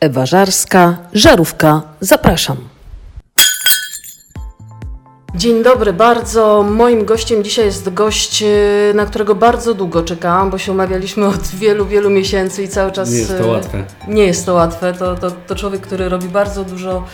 [0.00, 2.56] Ewa Żarska, Żarówka, zapraszam.
[5.40, 6.62] Dzień dobry bardzo.
[6.62, 8.46] Moim gościem dzisiaj jest gość, e,
[8.94, 13.10] na którego bardzo długo czekałam, bo się umawialiśmy od wielu, wielu miesięcy i cały czas.
[13.10, 13.84] Nie jest to e, łatwe.
[14.08, 14.92] Nie jest to łatwe.
[14.92, 17.04] To, to, to człowiek, który robi bardzo dużo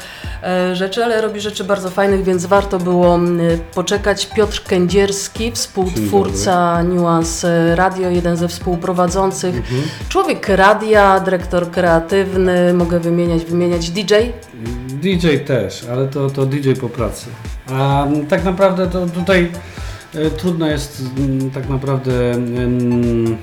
[0.43, 3.19] e, rzeczy, ale robi rzeczy bardzo fajnych, więc warto było
[3.75, 4.27] poczekać.
[4.27, 9.57] Piotr Kędzierski, współtwórca Nuance Radio, jeden ze współprowadzących.
[9.57, 9.83] Mhm.
[10.09, 14.15] Człowiek radia, dyrektor kreatywny, mogę wymieniać, wymieniać DJ.
[15.03, 17.27] DJ też, ale to, to DJ po pracy.
[17.67, 19.49] A mm, tak naprawdę to tutaj
[20.15, 23.37] e, trudno jest mm, tak naprawdę mm,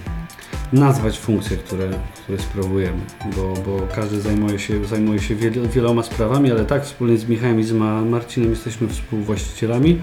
[0.74, 1.90] nazwać funkcje, które,
[2.24, 3.00] które sprawujemy,
[3.36, 7.60] bo, bo każdy zajmuje się, zajmuje się wiel, wieloma sprawami, ale tak wspólnie z Michałem
[7.60, 10.02] i z Ma- Marcinem jesteśmy współwłaścicielami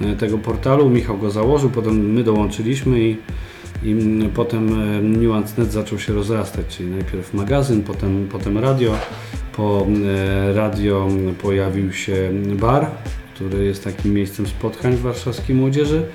[0.00, 0.90] e, tego portalu.
[0.90, 3.16] Michał go założył, potem my dołączyliśmy i,
[3.82, 3.96] i
[4.34, 8.92] potem e, Nuance.net zaczął się rozrastać, czyli najpierw magazyn, potem, potem radio.
[9.56, 11.08] Po e, radio
[11.42, 12.86] pojawił się bar,
[13.34, 16.06] który jest takim miejscem spotkań warszawskiej młodzieży.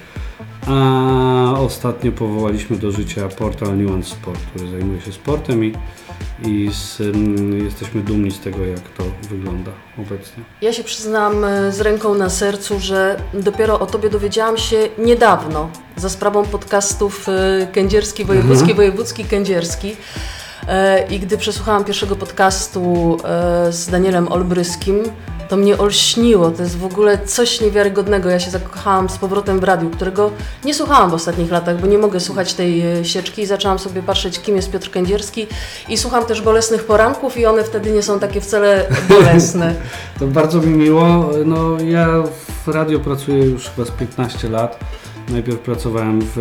[0.68, 5.74] A ostatnio powołaliśmy do życia portal Nuance Sport, który zajmuje się sportem i,
[6.44, 10.44] i z, mm, jesteśmy dumni z tego, jak to wygląda obecnie.
[10.62, 15.70] Ja się przyznam e, z ręką na sercu, że dopiero o Tobie dowiedziałam się niedawno
[15.96, 18.78] za sprawą podcastów e, Kędzierski, Wojewódzki, Mhm.
[18.78, 19.96] Wojewódzki, Kędzierski.
[20.68, 23.18] E, I gdy przesłuchałam pierwszego podcastu
[23.70, 25.04] z Danielem Olbryskim,
[25.48, 26.52] to mnie olśniło.
[26.52, 28.30] To jest w ogóle coś niewiarygodnego.
[28.30, 30.32] Ja się zakochałam z powrotem w radiu, którego
[30.66, 33.42] nie słuchałam w ostatnich latach, bo nie mogę słuchać tej e, sieczki.
[33.42, 35.48] I zaczęłam sobie patrzeć, kim jest Piotr Kędzierski.
[35.90, 39.76] I słucham też bolesnych poranków i one wtedy nie są takie wcale bolesne.
[40.20, 41.30] To bardzo mi miło.
[41.46, 42.08] No, ja
[42.66, 44.80] w radio pracuję już chyba z 15 lat.
[45.30, 46.38] Najpierw pracowałem w,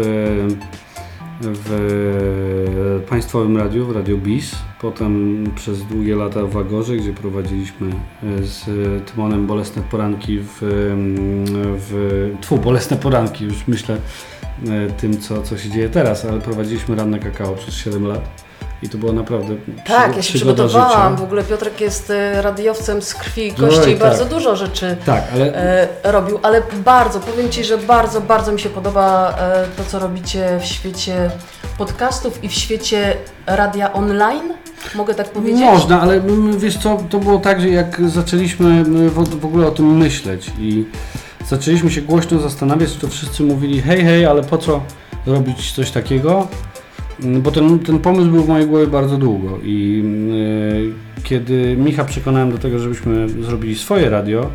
[1.41, 4.57] w państwowym radiu, w Radio BIS.
[4.81, 7.91] Potem przez długie lata w Agorze, gdzie prowadziliśmy
[8.43, 8.65] z
[9.11, 10.59] Tymonem Bolesne Poranki w,
[11.79, 13.97] w tfu, Bolesne Poranki, już myślę
[14.69, 18.44] e, tym, co, co się dzieje teraz, ale prowadziliśmy Ranne Kakao przez 7 lat.
[18.85, 19.55] I to było naprawdę
[19.87, 20.89] Tak, ja się przygotowałam.
[20.91, 21.11] życia.
[21.11, 24.29] W ogóle Piotrek jest e, radiowcem z krwi i No kości i i bardzo tak.
[24.35, 28.69] dużo rzeczy Tak, ale e, robił, ale bardzo, powiem Ci, że bardzo, bardzo mi się
[28.69, 31.31] podoba e, to, co robicie w świecie
[31.79, 34.53] podcastów i w świecie radia online.
[34.95, 35.61] Mogę tak powiedzieć?
[35.61, 36.21] Można, ale
[36.57, 40.85] wiesz co, to było tak, że jak zaczęliśmy w, w ogóle o tym myśleć i
[41.49, 44.81] zaczęliśmy się głośno zastanawiać, to wszyscy mówili hej, hej, ale po co
[45.27, 46.49] robić coś takiego?
[47.23, 50.95] Mm, Bo ten, ten pomysł był w mojej głowie bardzo długo i mm,
[51.25, 54.51] kiedy Micha przekonałem do tego, żebyśmy zrobili swoje radio,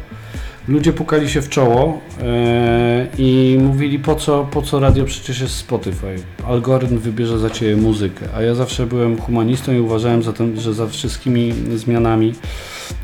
[0.67, 5.55] ludzie pukali się w czoło e, i mówili po co, po co radio, przecież jest
[5.55, 6.15] Spotify.
[6.47, 10.73] Algorytm wybierze za Ciebie muzykę, a ja zawsze byłem humanistą i uważałem, za tym, że
[10.73, 12.33] za wszystkimi zmianami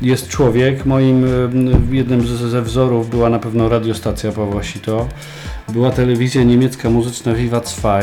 [0.02, 0.86] jest człowiek.
[0.86, 1.28] Moim e,
[1.96, 5.08] jednym z- ze wzorów była na pewno radiostacja Pawła Sito,
[5.72, 8.00] była telewizja niemiecka muzyczna Viva 2.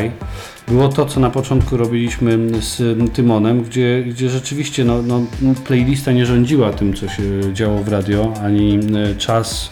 [0.68, 2.82] Było to, co na początku robiliśmy z
[3.14, 5.22] Tymonem, gdzie, gdzie rzeczywiście no, no,
[5.68, 8.80] playlista nie rządziła tym, co się działo w radio, ani
[9.12, 9.70] e, czas,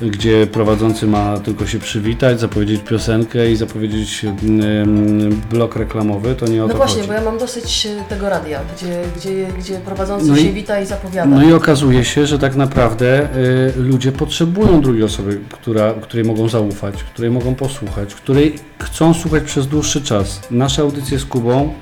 [0.00, 6.64] gdzie prowadzący ma tylko się przywitać, zapowiedzieć piosenkę i zapowiedzieć em, blok reklamowy, to nie
[6.64, 7.08] o No to właśnie, chodzi.
[7.08, 10.80] bo ja mam dosyć e, tego radia, gdzie, gdzie, gdzie prowadzący No i- się wita
[10.80, 11.30] i zapowiada.
[11.30, 16.48] No i okazuje się, że tak naprawdę y, ludzie potrzebują drugiej osoby, która, której mogą
[16.48, 20.40] zaufać, której mogą posłuchać, której chcą słuchać przez dłuższy czas.
[20.50, 21.74] Nasze audycje z Kubą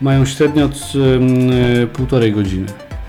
[0.00, 0.92] mają średnio od
[1.82, 2.66] y, półtorej godziny.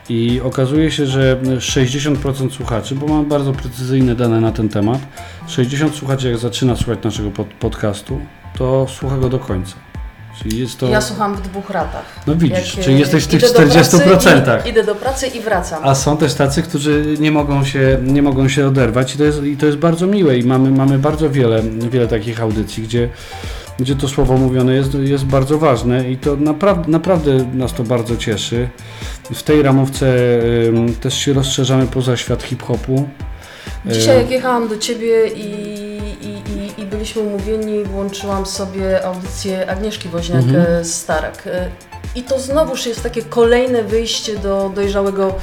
[0.10, 5.00] I okazuje się, że 60% słuchaczy, bo mam bardzo precyzyjne dane na ten temat,
[5.48, 8.20] 60 słuchaczy jak zaczyna słuchać naszego pod, podcastu,
[8.58, 9.89] to słucha go do końca.
[10.44, 10.88] Czyli jest to...
[10.88, 12.06] Ja słucham w dwóch ratach.
[12.28, 14.66] No widzisz, Jak, e, czyli jesteś w tych idę do pracy 40%.
[14.66, 15.80] i- Idę do pracy i wracam.
[15.84, 19.44] A są też tacy, którzy nie mogą się, nie mogą się oderwać i to jest,
[19.44, 21.62] i to jest bardzo miłe i mamy, mamy bardzo wiele,
[21.92, 23.10] wiele takich audycji, gdzie,
[23.80, 28.18] gdzie to słowo mówione jest, jest bardzo ważne i to naprawdę, naprawdę nas to bardzo
[28.18, 28.70] cieszy.
[29.34, 30.06] W tej ramówce
[30.68, 33.10] ym, też się rozszerzamy poza świat hip-hopu.
[33.86, 35.89] Dzisiaj E, jak jechałam do Ciebie i
[37.00, 41.38] byliśmy umówieni, włączyłam sobie audycję Agnieszki Woźniak-Starak.
[41.48, 41.70] Mhm.
[42.16, 45.36] I to znowuż jest takie kolejne wyjście do dojrzałego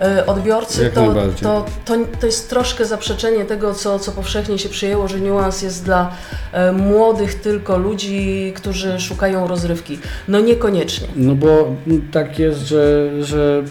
[0.00, 0.90] e, odbiorcy.
[0.94, 5.62] To, to, to, to jest troszkę zaprzeczenie tego, co, co powszechnie się przyjęło, że niuans
[5.62, 6.10] jest dla
[6.52, 9.98] e, młodych tylko ludzi, którzy szukają rozrywki.
[10.28, 11.08] No niekoniecznie.
[11.16, 11.74] No bo
[12.12, 13.62] tak jest, że, że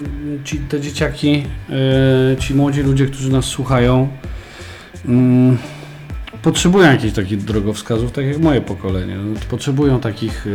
[0.44, 1.47] ci, te dzieciaki,
[2.33, 4.07] e, ci młodzi ludzie, którzy nas słuchają,
[5.06, 5.57] mm,
[6.44, 9.16] potrzebują jakichś takich drogowskazów, tak jak moje pokolenie.
[9.16, 10.50] No, Potrzebują takich e,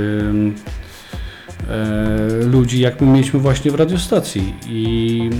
[2.46, 4.54] ludzi, jak my mieliśmy właśnie w radiostacji.
[4.68, 5.30] I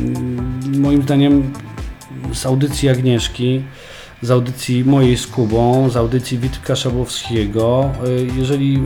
[0.79, 1.53] moim zdaniem
[2.33, 3.63] z audycji Agnieszki,
[4.23, 8.83] z audycji mojej z Kubą, z audycji Witka Szabowskiego, e, jeżeli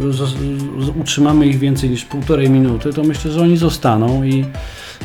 [1.01, 4.45] utrzymamy ich więcej niż półtorej minuty, to myślę, że oni zostaną i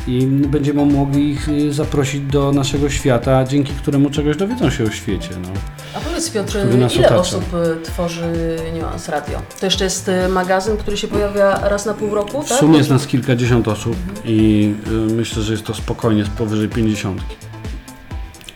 [0.08, 4.90] i będziemy mogli ich y, zaprosić do naszego świata, dzięki któremu czegoś dowiedzą się o
[4.90, 5.28] świecie.
[5.42, 5.48] No.
[5.94, 7.16] A powiedz Piotr, ile otacza.
[7.16, 9.42] osób y, tworzy Niuans Radio?
[9.60, 12.56] To jeszcze jest y, magazyn, który się pojawia raz na pół roku, tak?
[12.58, 14.26] W sumie jest nas kilkadziesiąt osób mhm.
[14.26, 14.74] i
[15.16, 17.36] myślę, że jest to spokojnie powyżej pięćdziesiątki.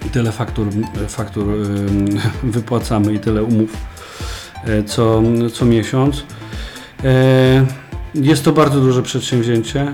[0.06, 0.69] I tyle faktur,
[1.08, 1.46] faktur
[2.43, 3.76] wypłacamy i tyle umów
[4.87, 5.22] co,
[5.52, 6.25] co miesiąc.
[8.14, 9.93] Jest to bardzo duże przedsięwzięcie.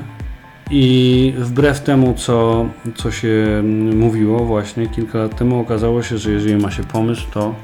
[0.71, 2.67] I wbrew temu, co,
[2.97, 3.63] co się
[3.95, 7.55] mówiło właśnie kilka lat temu, okazało się, że jeżeli ma się pomysł, to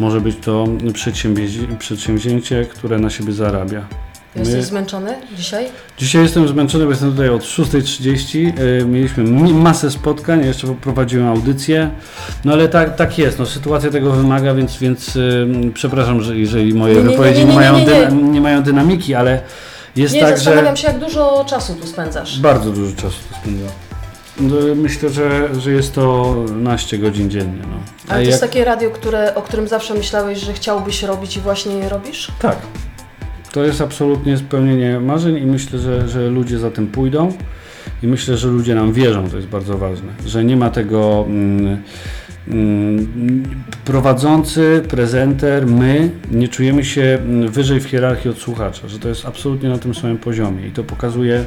[0.00, 0.66] może być to
[1.78, 3.86] przedsięwzięcie, które na siebie zarabia.
[4.36, 4.62] Jesteś My...
[4.62, 5.66] zmęczony dzisiaj?
[5.98, 8.52] Dzisiaj jestem zmęczony, bo jestem tutaj od 6.30.
[8.80, 11.90] E, mieliśmy masę spotkań, jeszcze poprowadziłem audycję.
[12.44, 16.74] No ale tak, tak jest, no, sytuacja tego wymaga, więc, więc yy, przepraszam, że jeżeli
[16.74, 17.78] moje nie, nie, wypowiedzi nie, nie, mają
[18.32, 19.40] nie mają dynamiki, ale
[19.96, 20.82] jest nie, tak, zastanawiam że...
[20.82, 22.40] się, jak dużo czasu tu spędzasz.
[22.40, 23.68] Bardzo dużo czasu tu spędzam.
[24.40, 27.62] No, myślę, że, że jest to naście godzin dziennie.
[27.62, 27.76] No.
[28.08, 31.40] A, Ale to jest takie radio, które, o którym zawsze myślałeś, że chciałbyś robić i
[31.40, 32.32] właśnie je robisz?
[32.38, 32.56] Tak.
[33.52, 37.32] To jest absolutnie spełnienie marzeń i myślę, że, że ludzie za tym pójdą.
[38.02, 40.12] I myślę, że ludzie nam wierzą, to jest bardzo ważne.
[40.26, 41.24] Że nie ma tego.
[41.28, 41.82] Mm,
[43.84, 49.68] prowadzący, prezenter, my nie czujemy się wyżej w hierarchii od słuchacza, że to jest absolutnie
[49.68, 51.44] na tym samym poziomie i to pokazuje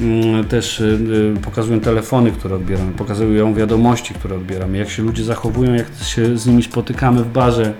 [0.00, 5.74] mm, też y, pokazują telefony, które odbieramy, pokazują wiadomości, które odbieramy, jak się ludzie zachowują,
[5.74, 7.74] jak się z nimi spotykamy w barze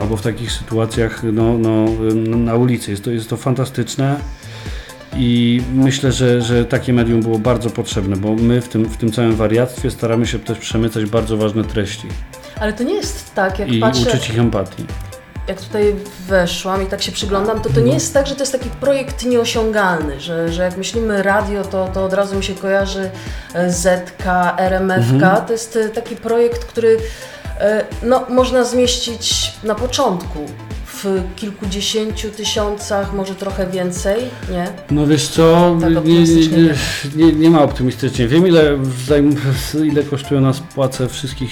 [0.00, 1.86] albo w takich sytuacjach no, no,
[2.36, 2.90] na ulicy.
[2.90, 4.20] Jest to, jest to fantastyczne.
[5.16, 9.12] I myślę, że, że takie medium było bardzo potrzebne, bo my w tym, w tym
[9.12, 12.08] całym wariactwie staramy się też przemycać bardzo ważne treści.
[12.60, 14.02] Ale to nie jest tak, jak I patrzę...
[14.02, 14.84] uczyć ich empatii.
[15.48, 15.94] Jak tutaj
[16.28, 19.24] weszłam i tak się przyglądam, to to nie jest tak, że to jest taki projekt
[19.24, 23.10] nieosiągalny, że, że jak myślimy radio, to, to od razu mi się kojarzy
[23.54, 24.24] e, ZK,
[24.58, 25.12] RMFK.
[25.12, 25.46] Mhm.
[25.46, 26.98] To jest e, taki projekt, który
[27.60, 30.46] e, no, można zmieścić na początku
[31.04, 34.18] w kilkudziesięciu tysiącach, może trochę więcej,
[34.50, 34.66] nie?
[34.90, 36.74] No wiesz co, tak nie, nie,
[37.16, 38.28] nie, nie, ma optymistycznie.
[38.28, 38.78] Wiem ile,
[39.90, 41.50] ile kosztują nas płace wszystkich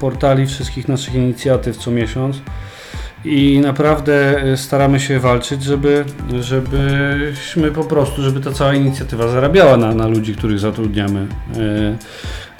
[0.00, 2.36] portali, wszystkich naszych inicjatyw co miesiąc
[3.24, 6.04] i naprawdę e, staramy się walczyć, żeby,
[6.40, 11.26] żebyśmy po prostu, żeby ta cała inicjatywa zarabiała na, na ludzi, których zatrudniamy.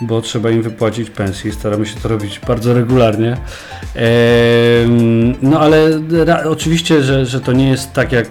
[0.00, 1.52] Bo trzeba im wypłacić pensję.
[1.52, 3.36] Staramy się to robić bardzo regularnie.
[5.42, 6.00] No ale
[6.44, 8.28] oczywiście, że, że to nie jest tak jak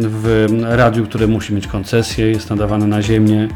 [0.00, 3.48] w radiu, które musi mieć koncesję, jest nadawane na ziemię.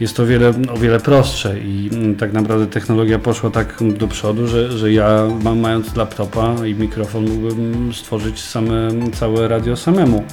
[0.00, 4.46] Jest to wiele, o wiele prostsze i mm, tak naprawdę technologia poszła tak do przodu,
[4.48, 10.24] że, że ja mając laptopa i mikrofon mógłbym stworzyć same, całe radio samemu.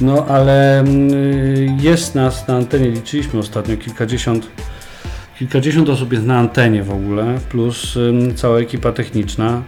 [0.00, 1.10] No ale mm,
[1.80, 4.46] jest nas na antenie, liczyliśmy ostatnio kilkadziesiąt
[5.38, 7.98] Kilkadziesiąt osób jest na antenie w ogóle, plus
[8.34, 9.62] cała ekipa techniczna.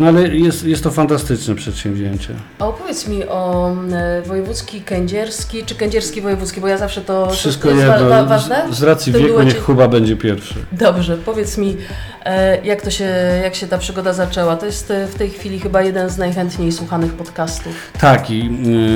[0.00, 2.34] No ale jest, jest to fantastyczne przedsięwzięcie.
[2.58, 7.30] A opowiedz mi o e, wojewódzki, kędzierski, czy kędzierski wojewódzki, bo ja zawsze to...
[7.30, 8.08] Wszystko to jest jedno.
[8.08, 8.66] Wa ważne?
[8.70, 10.54] Z, z racji wieku niech Kuba będzie pierwszy.
[10.72, 11.76] Dobrze, powiedz mi,
[12.24, 13.04] e, jak to się,
[13.44, 14.56] jak się ta przygoda zaczęła?
[14.56, 17.92] To jest e, w tej chwili chyba jeden z najchętniej słuchanych podcastów.
[18.00, 18.50] Tak i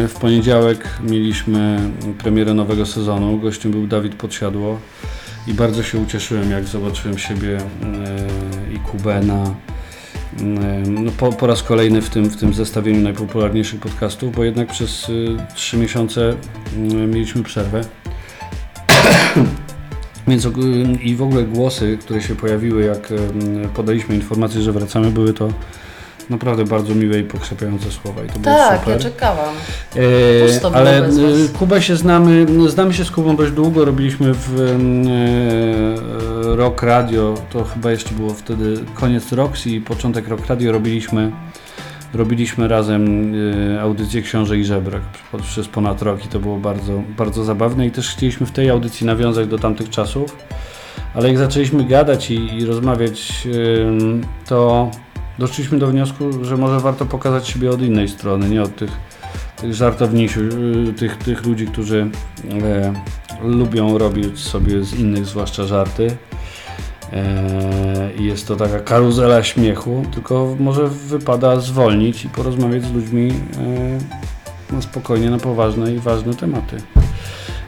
[0.09, 1.79] w poniedziałek mieliśmy
[2.23, 3.39] premierę nowego sezonu.
[3.39, 4.79] Gościem był Dawid Podsiadło
[5.47, 7.59] i bardzo się ucieszyłem, jak zobaczyłem siebie
[8.75, 9.55] i Kubę na
[10.87, 15.09] no, po, po, raz kolejny w tym, w tym zestawieniu najpopularniejszych podcastów, bo jednak przez
[15.09, 16.37] y, trzy miesiące y,
[17.07, 17.81] mieliśmy przerwę.
[20.29, 20.49] Więc
[21.03, 23.09] i w ogóle głosy, które się pojawiły, jak
[23.75, 25.49] podaliśmy informację, że wracamy, były to
[26.31, 28.95] Naprawdę bardzo miłe i pokrzepiające słowa i to tak, super.
[28.95, 29.55] ja czekałam.
[29.97, 31.11] E, ale e,
[31.59, 37.65] Kubę się znamy, znamy się z Kubą dość długo, robiliśmy w e, Rock Radio, to
[37.65, 41.33] chyba jeszcze było wtedy koniec Roxy i początek Rock Radio robiliśmy
[42.15, 43.33] robiliśmy razem
[43.75, 45.03] e, audycję Książę i Żebrek
[45.43, 49.07] przez ponad rok i to było bardzo, bardzo zabawne i też chcieliśmy w tej audycji
[49.07, 50.37] nawiązać do tamtych czasów,
[51.15, 53.49] ale jak zaczęliśmy gadać i, i rozmawiać,
[54.47, 54.91] to
[55.39, 58.91] doszliśmy do wniosku, że może warto pokazać siebie od innej strony, nie od tych,
[59.57, 62.11] tych żartowników, y, tych, tych ludzi, którzy
[62.63, 62.93] e,
[63.43, 66.17] lubią robić sobie z innych zwłaszcza żarty.
[67.13, 73.33] E, jest to taka karuzela śmiechu, tylko może wypada zwolnić i porozmawiać z ludźmi
[74.71, 76.94] e, na spokojnie, na poważne i ważne tematy.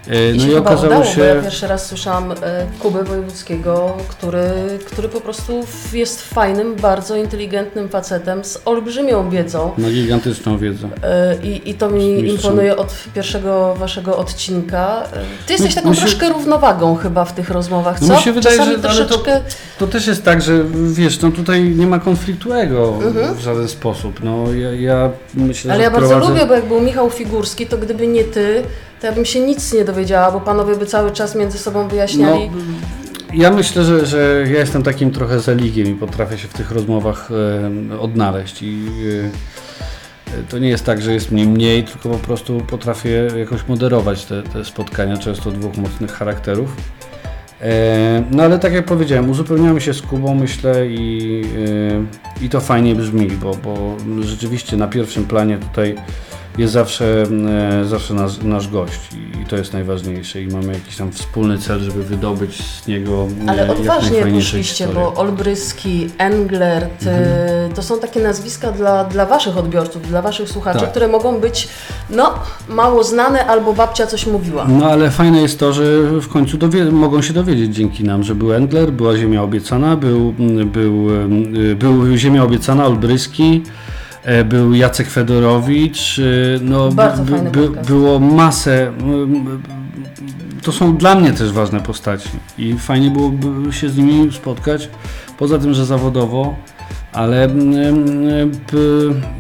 [0.08, 1.20] E, no i, i okazało udało, się.
[1.20, 2.36] Ja pierwszy raz słyszałam e,
[2.78, 4.48] Kubę Wojewódzkiego, który,
[4.86, 9.72] który po prostu jest fajnym, bardzo inteligentnym facetem z olbrzymią wiedzą.
[9.78, 10.90] No gigantyczną wiedzą.
[11.02, 15.02] E, I, i to mi imponuje od pierwszego waszego odcinka.
[15.46, 16.32] Ty jesteś taką my troszkę się...
[16.32, 18.06] równowagą chyba w tych rozmowach, co?
[18.06, 19.40] No mi się wydaje, Czasami że troszeczkę...
[19.78, 23.34] to, to też jest tak, że wiesz, no tutaj nie ma konfliktu ego mhm.
[23.34, 24.20] w żaden sposób.
[24.24, 26.32] No ja, ja myślę, Ale ja bardzo prowadzę...
[26.32, 28.62] lubię, bo jak był Michał Figurski, to gdyby nie ty,
[29.00, 32.50] to ja bym się nic nie dowiedziała, bo panowie by cały czas między sobą wyjaśniali.
[32.50, 32.62] No,
[33.34, 37.28] ja myślę, że, że ja jestem takim trochę zaligiem i potrafię się w tych rozmowach
[38.00, 38.86] odnaleźć i
[40.26, 44.24] e, to nie jest tak, że jest mnie mniej, tylko po prostu potrafię jakoś moderować
[44.24, 46.76] te, te spotkania, często dwóch mocnych charakterów.
[47.60, 51.42] E, no ale tak jak powiedziałem, uzupełniamy się z Kubą, myślę, i,
[52.40, 55.96] e, i to fajnie brzmi, bo, bo rzeczywiście na pierwszym planie tutaj
[56.58, 57.22] jest zawsze,
[57.80, 59.00] e, zawsze nasz, nasz gość
[59.42, 63.50] i to jest najważniejsze i mamy jakiś tam wspólny cel, żeby wydobyć z niego e,
[63.50, 67.72] Ale odważnie poszliście, bo Olbryski, Englert, mhm.
[67.74, 70.90] to są takie nazwiska dla, dla Waszych odbiorców, dla Waszych słuchaczy, tak.
[70.90, 71.68] które mogą być
[72.10, 72.34] no,
[72.68, 74.66] mało znane albo babcia coś mówiła.
[74.68, 75.82] No ale fajne jest to, że
[76.20, 76.58] w końcu
[76.92, 80.34] mogą się dowiedzieć dzięki nam, że był Engler, była Ziemia Obiecana, był,
[80.64, 81.06] był,
[81.76, 83.62] był Ziemia Obiecana, Olbryski,
[84.44, 86.18] był Jacek Fedorowicz.
[86.18, 86.22] E,
[86.60, 88.92] no, by, by, było masę.
[90.62, 92.28] To są dla mnie też ważne postaci
[92.58, 94.88] i fajnie byłoby się z nimi spotkać.
[95.38, 96.56] Poza tym, że zawodowo,
[97.12, 97.48] ale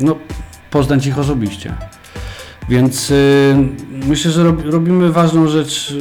[0.00, 0.16] no,
[0.70, 1.74] poznać ich osobiście.
[2.68, 3.56] Więc y,
[4.06, 5.94] myślę, że robimy ważną rzecz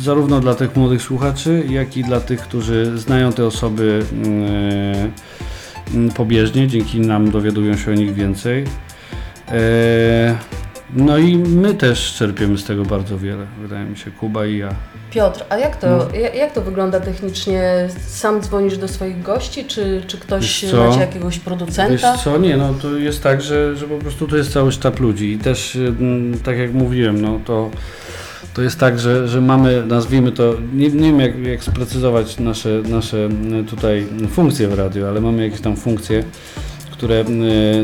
[0.00, 4.04] zarówno dla tych młodych słuchaczy, jak i dla tych, którzy znają te osoby
[6.16, 8.64] pobieżnie, dzięki nam dowiadują się o nich więcej.
[9.48, 10.36] E,
[10.96, 14.74] no i my też czerpiemy z tego bardzo wiele, wydaje mi się, Kuba i ja.
[15.10, 16.18] Piotr, a jak to, no.
[16.34, 17.88] jak to wygląda technicznie?
[18.06, 21.90] Sam dzwonisz do swoich gości, czy, czy ktoś macie jakiegoś producenta?
[21.90, 25.00] Wiesz co, nie, no to jest tak, że, że po prostu to jest cały sztab
[25.00, 27.70] ludzi i też, mm, tak jak mówiłem, no to
[28.54, 32.82] to jest tak, że, że mamy, nazwijmy to, nie, nie wiem jak, jak sprecyzować nasze,
[32.88, 33.28] nasze
[33.68, 36.24] tutaj funkcje w radiu, ale mamy jakieś tam funkcje,
[36.92, 37.24] które e,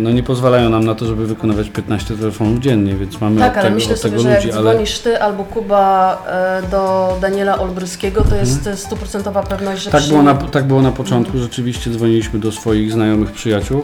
[0.00, 3.62] no, nie pozwalają nam na to, żeby wykonywać 15 telefonów dziennie, więc mamy Tak, ale
[3.62, 4.70] tego, myślę sobie, że ludzi, jak ale...
[4.70, 8.76] dzwonisz Ty albo Kuba e, do Daniela Olbryskiego, to jest mhm.
[8.76, 13.32] stuprocentowa pewność, że tak było, na, tak było na początku, rzeczywiście dzwoniliśmy do swoich znajomych
[13.32, 13.82] przyjaciół,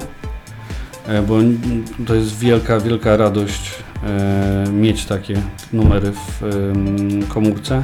[1.08, 1.34] e, bo
[2.06, 3.85] to jest wielka, wielka radość E,
[4.72, 6.40] mieć takie numery w
[7.28, 7.82] komórce.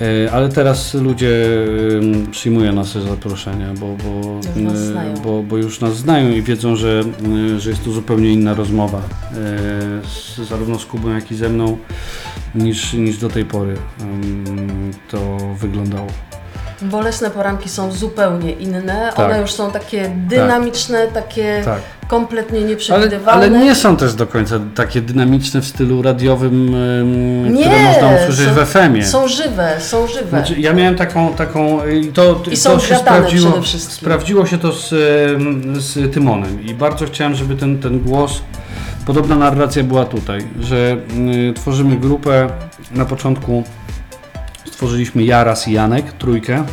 [0.00, 1.36] E, ale teraz ludzie
[2.30, 4.72] przyjmują nasze zaproszenia, bo, bo, już
[5.24, 7.04] bo, bo, już nas znają i wiedzą, że,
[7.58, 9.02] że jest to zupełnie inna rozmowa,
[10.38, 11.78] e, zarówno z Kubą, jak i ze mną,
[12.54, 13.76] niż, niż do tej pory
[15.10, 16.06] to wyglądało.
[16.82, 19.12] Bolesne poranki są zupełnie inne.
[19.16, 19.18] Tak.
[19.18, 21.24] One już są takie dynamiczne, tak.
[21.24, 21.80] takie tak.
[22.08, 23.46] kompletnie nieprzewidywalne.
[23.46, 26.70] Ale, ale, nie są też do końca takie dynamiczne w stylu radiowym,
[27.52, 29.06] nie, które można usłyszeć są, w FM-ie.
[29.06, 30.28] Są żywe, są żywe.
[30.28, 34.88] Znaczy, ja miałem taką, taką i to, I to się sprawdziło, sprawdziło się to z,
[35.82, 38.40] z Tymonem i bardzo chciałem, żeby ten, ten głos
[39.06, 40.96] Podobna narracja była tutaj, że
[41.50, 42.48] y, tworzymy grupę
[42.90, 43.64] na początku
[44.76, 46.64] stworzyliśmy Jaras i Janek, trójkę.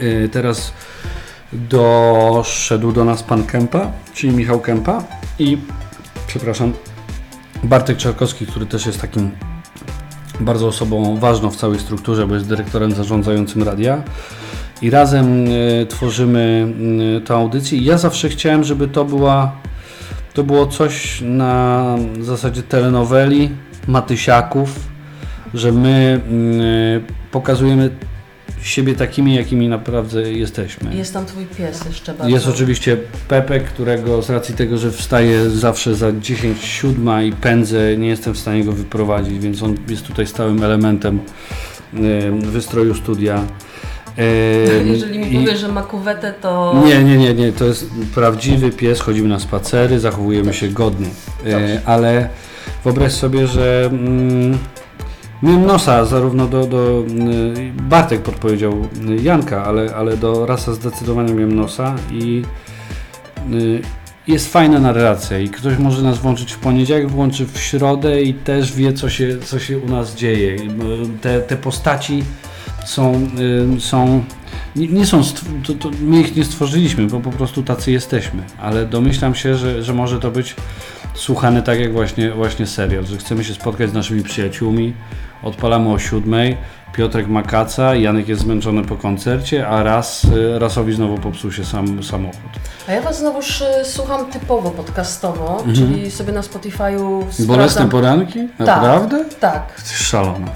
[0.00, 0.72] Y, teraz
[1.52, 5.04] doszedł do nas pan Kępa, czyli Michał Kępa
[5.38, 5.58] i
[6.26, 6.72] przepraszam,
[7.62, 9.30] Bartek Czarkowski, który też jest takim
[10.40, 14.02] bardzo osobą ważną w całej strukturze, bo jest dyrektorem zarządzającym radia.
[14.82, 16.74] I razem y, tworzymy
[17.18, 17.78] y, tę audycję.
[17.78, 19.52] Ja zawsze chciałem, żeby to była
[20.34, 21.84] to było coś na
[22.20, 23.50] zasadzie telenoweli,
[23.88, 24.89] Matysiaków,
[25.54, 27.90] że my mm, pokazujemy
[28.62, 30.94] siebie takimi, jakimi naprawdę jesteśmy.
[30.94, 32.34] Jest tam twój pies jeszcze bardzo.
[32.34, 32.96] Jest oczywiście
[33.28, 38.34] Pepek, którego z racji tego, że wstaje zawsze za 10 siódma i pędzę, nie jestem
[38.34, 41.20] w stanie go wyprowadzić, więc on jest tutaj stałym elementem
[42.40, 43.44] wystroju studia.
[44.84, 46.82] Jeżeli mi powiesz, że ma kuwetę, to...
[46.86, 51.08] Nie, nie, nie, nie, to jest prawdziwy pies, chodzimy na spacery, zachowujemy się godnie.
[51.46, 52.28] E, ale
[52.84, 53.90] wyobraź sobie, że...
[55.42, 57.04] Miałem nosa zarówno do, do
[57.56, 62.42] y, Bartek podpowiedział y, Janka, ale, ale do Rasa zdecydowanie miałem nosa i
[63.52, 63.82] y,
[64.28, 68.72] jest fajna narracja i ktoś może nas włączyć w poniedziałek, włączy w środę i też
[68.72, 70.56] wie co się, co się u nas dzieje.
[71.20, 72.22] Te, te postaci
[72.84, 73.28] są,
[73.78, 74.24] są
[74.76, 75.22] nie, nie są,
[75.66, 79.82] to, to my ich nie stworzyliśmy, bo po prostu tacy jesteśmy, ale domyślam się, że,
[79.82, 80.56] że może to być
[81.14, 84.92] słuchane tak jak właśnie, właśnie serial, że chcemy się spotkać z naszymi przyjaciółmi,
[85.42, 86.56] odpalamy o siódmej,
[86.92, 91.64] Piotrek ma kaca, Janek jest zmęczony po koncercie, a raz, y, rasowi znowu popsuł się
[91.64, 92.50] sam samochód.
[92.88, 97.46] A ja Was znowuż y, słucham typowo podcastowo, czyli sobie na Spotify'u Mhm.
[97.46, 97.88] Bolesne sprawdzam...
[97.88, 98.48] poranki?
[98.58, 99.24] Naprawdę?
[99.40, 100.46] Tak, Jesteś szalona.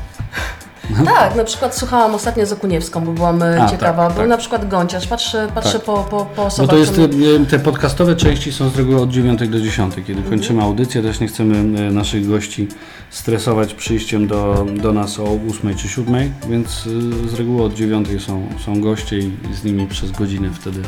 [1.04, 1.36] Tak.
[1.36, 4.02] Na przykład słuchałam ostatnio Zakuniewską, bo byłam y, A, ciekawa.
[4.06, 4.28] tak, Był tak.
[4.28, 5.06] na przykład Gąciarz.
[5.06, 5.82] Patrzę, patrzę Tak.
[5.82, 6.70] po, po, po Bo osobach...
[6.70, 10.62] to jest, y, te podcastowe części są z reguły od 9 do 10, kiedy kończymy
[10.62, 11.02] audycję.
[11.02, 12.68] Też nie chcemy y, naszych gości
[13.10, 18.08] stresować przyjściem do, do nas o 8 czy 7, więc y, z reguły od 9
[18.26, 20.80] są, są goście i z nimi przez godzinę wtedy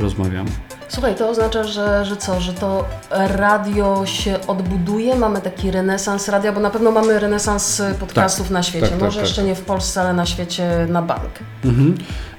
[0.00, 0.50] rozmawiamy.
[0.88, 6.52] Słuchaj, to oznacza, że, że co, że to radio się odbuduje, mamy taki renesans radia,
[6.52, 8.80] bo na pewno mamy renesans y, podcastów na świecie.
[8.86, 9.26] tak, tak, Może tak.
[9.28, 11.30] jeszcze nie w Polsce, ale na świecie na bank.
[11.64, 11.94] Mhm.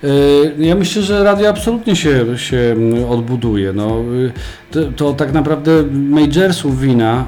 [0.06, 3.74] Y, Ja myślę, że radio absolutnie się, się mm, odbuduje.
[3.74, 4.32] No, y,
[4.72, 7.26] to, to tak naprawdę majorsów wina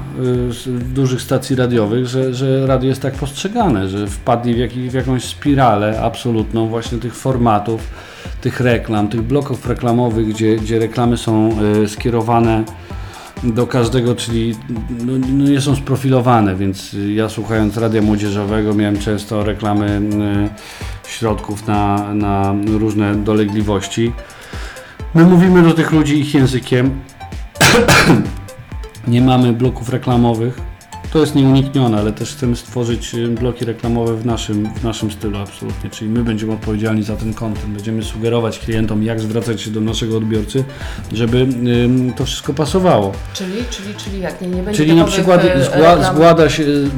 [0.50, 4.94] z dużych stacji radiowych, że, że radio jest tak postrzegane, że wpadli w, jaki, w
[4.94, 7.80] jakąś spiralę absolutną właśnie tych formatów,
[8.40, 11.50] tych reklam, tych bloków reklamowych, gdzie, gdzie reklamy są
[11.86, 12.64] skierowane
[13.44, 14.54] do każdego, czyli
[14.90, 20.00] no, no nie są sprofilowane, więc ja słuchając radia młodzieżowego miałem często reklamy
[21.06, 24.12] y, środków na, na różne dolegliwości.
[25.14, 27.00] My mówimy do tych ludzi ich językiem.
[29.08, 30.67] nie mamy bloków reklamowych.
[31.12, 35.38] To jest nieuniknione, ale też chcemy stworzyć y, bloki reklamowe w naszym, w naszym stylu
[35.38, 39.80] absolutnie, czyli my będziemy odpowiedzialni za ten content, będziemy sugerować klientom, jak zwracać się do
[39.80, 40.64] naszego odbiorcy,
[41.12, 41.46] żeby
[42.16, 43.12] to wszystko pasowało.
[43.34, 44.40] Czyli, czyli, czyli jak?
[44.40, 46.14] Nie, nie będzie Czyli na przykład zgła, reklam.
[46.14, 46.88] zgłada się, y,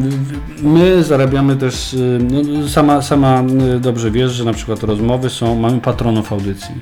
[0.63, 3.43] my zarabiamy też, y, no, sama, sama
[3.81, 6.75] dobrze wiesz, że na przykład rozmowy są, mamy patronów audycji,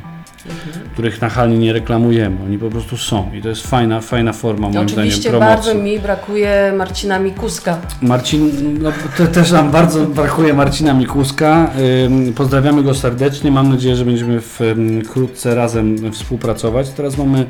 [0.67, 0.89] Mhm.
[0.93, 4.87] których nachalnie nie reklamujemy, oni po prostu są i to jest fajna, fajna forma moim
[4.87, 5.73] Oczywiście zdaniem promocji.
[5.73, 7.79] bardzo mi brakuje Marcina Mikuska.
[8.03, 8.51] Marcin,
[8.83, 11.71] no, te, też nam bardzo brakuje Marcina Mikuska.
[12.37, 13.51] Pozdrawiamy go serdecznie.
[13.51, 14.41] Mam nadzieję, że będziemy
[15.05, 16.91] wkrótce razem współpracować.
[16.91, 17.47] Teraz mamy,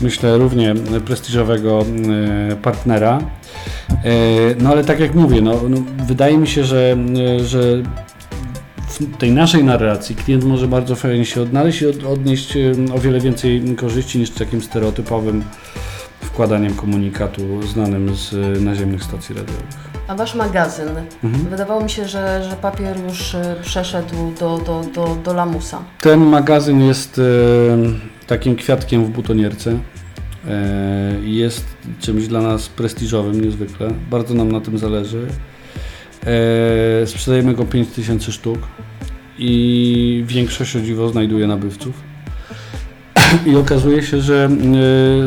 [0.00, 1.84] myślę, równie prestiżowego
[2.52, 3.18] y, partnera.
[4.04, 6.96] Y, No ale tak jak mówię, no, no, wydaje mi się, że,
[7.40, 7.60] y, że
[9.00, 12.54] w tej naszej narracji klient może bardzo fajnie się odnaleźć i od, odnieść
[12.94, 15.44] o wiele więcej korzyści niż takim stereotypowym
[16.20, 19.90] wkładaniem komunikatu znanym z y, naziemnych stacji radiowych.
[20.08, 20.88] A wasz magazyn?
[21.24, 21.44] Mhm.
[21.50, 25.78] Wydawało mi się, że, że papier już y, przeszedł do, do, do, do lamusa.
[26.00, 27.22] Ten magazyn jest e,
[28.26, 29.78] takim kwiatkiem w butonierce.
[30.48, 31.64] E, jest
[32.00, 33.90] czymś dla nas prestiżowym niezwykle.
[34.10, 35.26] Bardzo nam na tym zależy.
[36.26, 38.58] E, sprzedajemy go 5000 sztuk
[39.38, 41.94] i większość o dziwo znajduje nabywców.
[43.46, 44.48] I okazuje się, że e,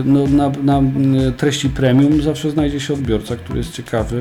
[0.05, 4.19] no, na, na e, treści premium zawsze znajdzie się odbiorca, który jest ciekawy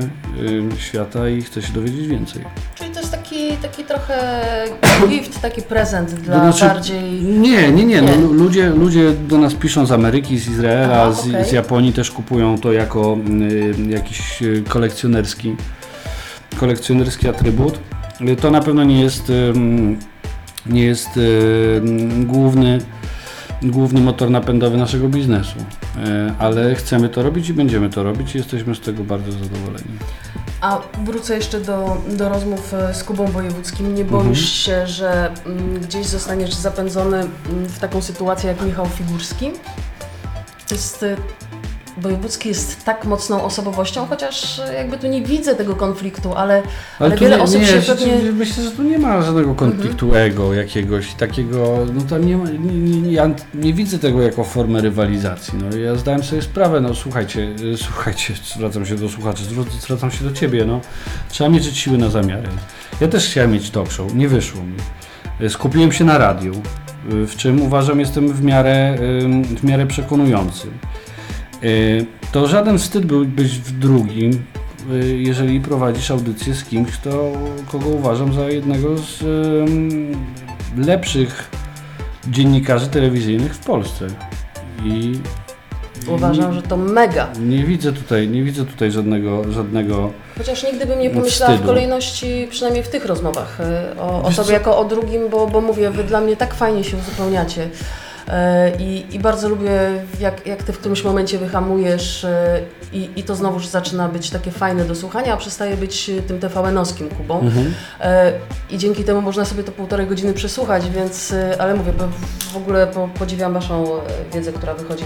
[0.77, 2.43] świata i chce się dowiedzieć więcej.
[2.75, 4.41] Czyli to jest taki, taki trochę
[5.09, 7.23] gift, taki prezent dla znaczy, bardziej...
[7.23, 8.01] Nie, nie, nie.
[8.01, 11.45] No, ludzie, ludzie do nas piszą z Ameryki, z Izraela, Aha, z, okej.
[11.45, 13.17] z Japonii też kupują to jako
[13.51, 15.55] y, jakiś kolekcjonerski,
[16.59, 17.79] kolekcjonerski atrybut.
[18.41, 19.31] To na pewno nie jest,
[20.65, 21.09] nie jest
[22.25, 22.79] główny,
[23.61, 25.55] główny motor napędowy naszego biznesu,
[25.97, 29.97] Y, ale chcemy to robić i będziemy to robić i jesteśmy z tego bardzo zadowoleni.
[30.61, 33.95] A wrócę jeszcze do, do rozmów e, z Kubą Wojewódzkim.
[33.95, 34.35] Nie boisz Mhm.
[34.35, 37.29] się, że mm, gdzieś zostaniesz zapędzony mm,
[37.65, 39.51] w taką sytuację jak Michał Figurski?
[40.67, 41.05] To jest...
[41.99, 46.63] e, Wojewódzki jest tak mocną osobowością, chociaż e, jakby tu nie widzę tego konfliktu, ale,
[46.99, 48.13] ale, tu wiele nie, osób nie, się pewnie...
[48.13, 48.35] Mhm.
[48.35, 52.99] Myślę, że tu nie ma żadnego konfliktu ego jakiegoś takiego, no tam nie ma, nie,
[53.01, 55.53] nie, ja nie widzę tego jako formę rywalizacji.
[55.57, 60.11] No ja zdałem sobie sprawę, no słuchajcie, y, słuchajcie, zwracam się do słuchaczy, zwr- zwracam
[60.11, 60.81] się do ciebie, no
[61.29, 62.49] trzeba mierzyć siły na zamiary.
[63.01, 64.75] Ja też chciałem mieć talk show, nie wyszło mi.
[65.45, 66.53] Y, Skupiłem się na radiu,
[67.05, 68.97] w czym uważam jestem w miarę,
[69.57, 70.67] w miarę przekonujący.
[71.63, 74.43] Y, To żaden wstyd był być w drugim,
[74.91, 77.31] y, jeżeli prowadzisz audycję z kimś, kto,
[77.71, 79.23] kogo uważam za jednego z
[80.77, 81.49] lepszych
[82.27, 84.07] dziennikarzy telewizyjnych w Polsce.
[84.85, 85.19] I
[86.07, 87.27] Uważam, że to mega.
[87.41, 91.73] nie widzę tutaj, nie widzę tutaj żadnego, żadnego Chociaż nigdy bym nie pomyślała w Wstydu.
[91.73, 93.59] kolejności, przynajmniej w tych rozmowach,
[93.95, 94.53] y, o, o sobie co?
[94.53, 97.69] jako o drugim, bo, bo mówię, wy dla mnie tak fajnie się uzupełniacie.
[98.29, 99.71] E, I, I bardzo lubię,
[100.19, 102.61] jak, jak ty w którymś momencie wyhamujesz e,
[102.93, 107.09] i, i to znowuż zaczyna być takie fajne do słuchania, a przestaje być tym TVN-owskim
[107.09, 107.39] Kubą.
[107.39, 107.73] Mhm.
[108.01, 108.31] E,
[108.69, 112.03] I dzięki temu można sobie to półtorej godziny przesłuchać, więc, e, ale mówię, bo
[112.53, 113.99] w ogóle po, podziwiam Waszą e,
[114.33, 115.05] wiedzę, która wychodzi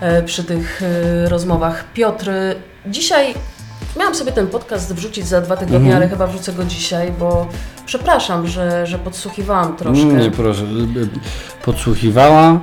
[0.00, 1.84] e, przy tych e, rozmowach.
[1.92, 2.54] Piotr, e,
[2.86, 3.34] dzisiaj
[3.98, 5.96] miałam sobie ten podcast wrzucić za dwa tygodnie, Mhm.
[5.96, 7.46] ale chyba wrzucę go dzisiaj, bo
[7.86, 10.04] przepraszam, że, że podsłuchiwałam troszkę.
[10.04, 10.62] Nie, proszę.
[11.64, 12.60] Podsłuchiwała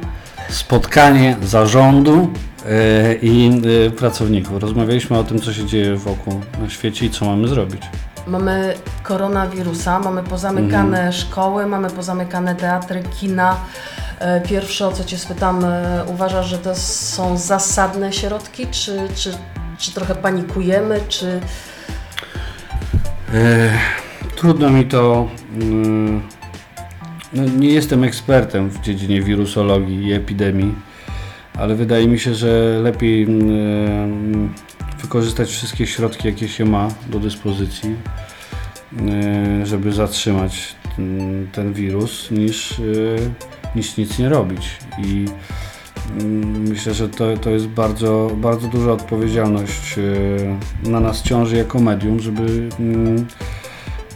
[0.50, 2.30] spotkanie zarządu
[2.66, 4.62] e, i e, pracowników.
[4.62, 7.82] Rozmawialiśmy o tym, co się dzieje wokół na świecie i co mamy zrobić.
[8.28, 11.14] Mamy koronawirusa, mamy pozamykane Mhm.
[11.14, 13.56] szkoły, mamy pozamykane teatry, kina.
[14.20, 15.66] E, Pierwsze, o co Cię spytam,
[16.08, 19.32] uważasz, że to są zasadne środki, czy, czy,
[19.82, 21.40] czy trochę panikujemy, czy...
[23.34, 23.70] E,
[24.36, 25.28] Trudno mi to.
[25.62, 26.22] mm,
[27.34, 30.76] No, nie jestem ekspertem w dziedzinie wirusologii i epidemii,
[31.58, 34.54] ale wydaje mi się, że lepiej mm,
[35.02, 37.96] wykorzystać wszystkie środki, jakie się ma do dyspozycji,
[39.62, 42.84] e, żeby zatrzymać ten, ten wirus, niż, e,
[43.76, 44.78] niż nic nie robić.
[45.04, 45.26] I
[46.70, 49.98] myślę, że to, to jest bardzo, bardzo duża odpowiedzialność
[50.86, 52.70] e, na nas ciąży jako medium, żeby.
[52.80, 53.26] mm,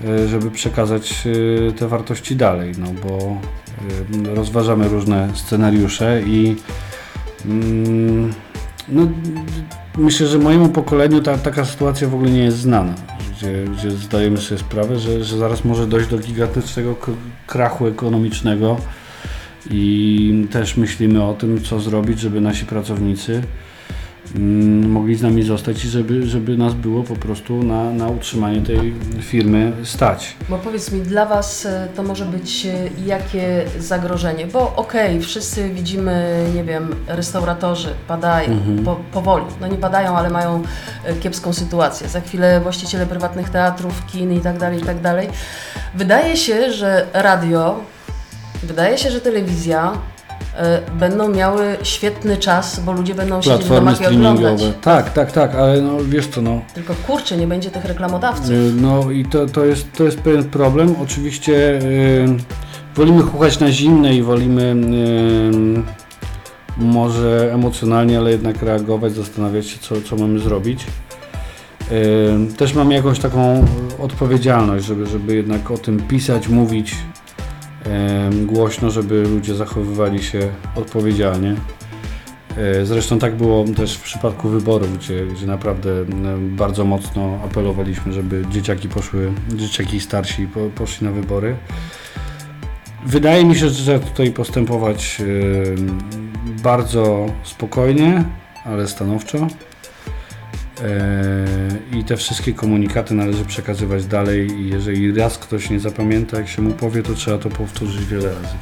[0.05, 1.23] e, żeby przekazać
[1.67, 3.37] e, te wartości dalej, no bo
[4.35, 6.55] rozważamy różne scenariusze i
[7.45, 8.33] mm,
[8.89, 9.07] no,
[9.97, 12.93] myślę, że mojemu pokoleniu ta, taka sytuacja w ogóle nie jest znana,
[13.31, 16.95] gdzie, gdzie zdajemy sobie sprawę, że, że zaraz może dojść do gigantycznego
[17.47, 18.77] krachu ekonomicznego
[19.69, 23.41] i też myślimy o tym, co zrobić, żeby nasi pracownicy
[24.35, 28.61] mm, mogli z nami zostać i żeby, żeby nas było po prostu na, na utrzymanie
[28.61, 30.35] tej firmy stać.
[30.49, 32.73] Bo powiedz mi, dla Was e, to może być e,
[33.05, 34.47] jakie zagrożenie?
[34.47, 38.83] Bo okej, wszyscy widzimy, nie wiem, restauratorzy padają Mhm.
[38.85, 39.45] po, powoli.
[39.61, 40.63] No nie padają, ale mają
[41.05, 42.07] e, kiepską sytuację.
[42.09, 45.27] Za chwilę właściciele prywatnych teatrów, kin i tak dalej, i tak dalej.
[45.95, 47.79] Wydaje się, że radio,
[48.65, 49.91] wydaje się, że telewizja
[50.57, 54.37] e, będą miały świetny czas, bo ludzie będą siedzieć w Platformy domach i oglądać.
[54.59, 54.81] streamingowe.
[54.81, 58.49] Tak, tak, tak, ale no wiesz co, no, Tylko kurczę, nie będzie tych reklamodawców.
[58.49, 60.95] y, no i to, to, jest, to jest pewien problem.
[61.03, 62.27] Oczywiście y,
[62.95, 66.05] wolimy chuchać na zimne i wolimy y,
[66.77, 70.85] może emocjonalnie, ale jednak reagować, zastanawiać się, co, co mamy zrobić.
[71.91, 73.65] Y, Też mamy jakąś taką
[73.99, 76.95] odpowiedzialność, żeby, żeby jednak o tym pisać, mówić y,
[78.45, 80.39] głośno, żeby ludzie zachowywali się
[80.75, 81.55] odpowiedzialnie.
[82.57, 85.89] E, Zresztą tak było też w przypadku wyborów, gdzie, gdzie naprawdę
[86.39, 91.55] bardzo mocno apelowaliśmy, żeby dzieciaki poszły, dzieciaki starsi po, poszli na wybory.
[93.05, 95.21] Wydaje mi się, że trzeba tutaj postępować
[96.63, 98.23] bardzo spokojnie,
[98.65, 99.47] ale stanowczo.
[100.83, 106.47] E, I te wszystkie komunikaty należy przekazywać dalej i jeżeli raz ktoś nie zapamięta, jak
[106.47, 108.55] się mu powie, to trzeba to powtórzyć wiele razy.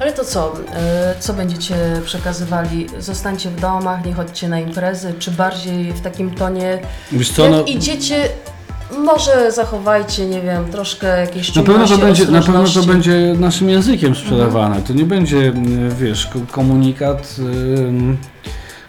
[0.00, 0.54] Ale to co?
[0.74, 2.86] e, Co będziecie przekazywali?
[2.98, 6.78] Zostańcie w domach, nie chodźcie na imprezy, czy bardziej w takim tonie?
[7.12, 8.28] Wiesz co, Jak no, idziecie,
[9.04, 13.68] może zachowajcie, nie wiem, troszkę jakieś Na pewno, to będzie, na pewno to będzie naszym
[13.68, 14.82] językiem sprzedawane.
[14.82, 15.52] To nie będzie, y,
[16.00, 18.16] wiesz, ko- komunikat, ym,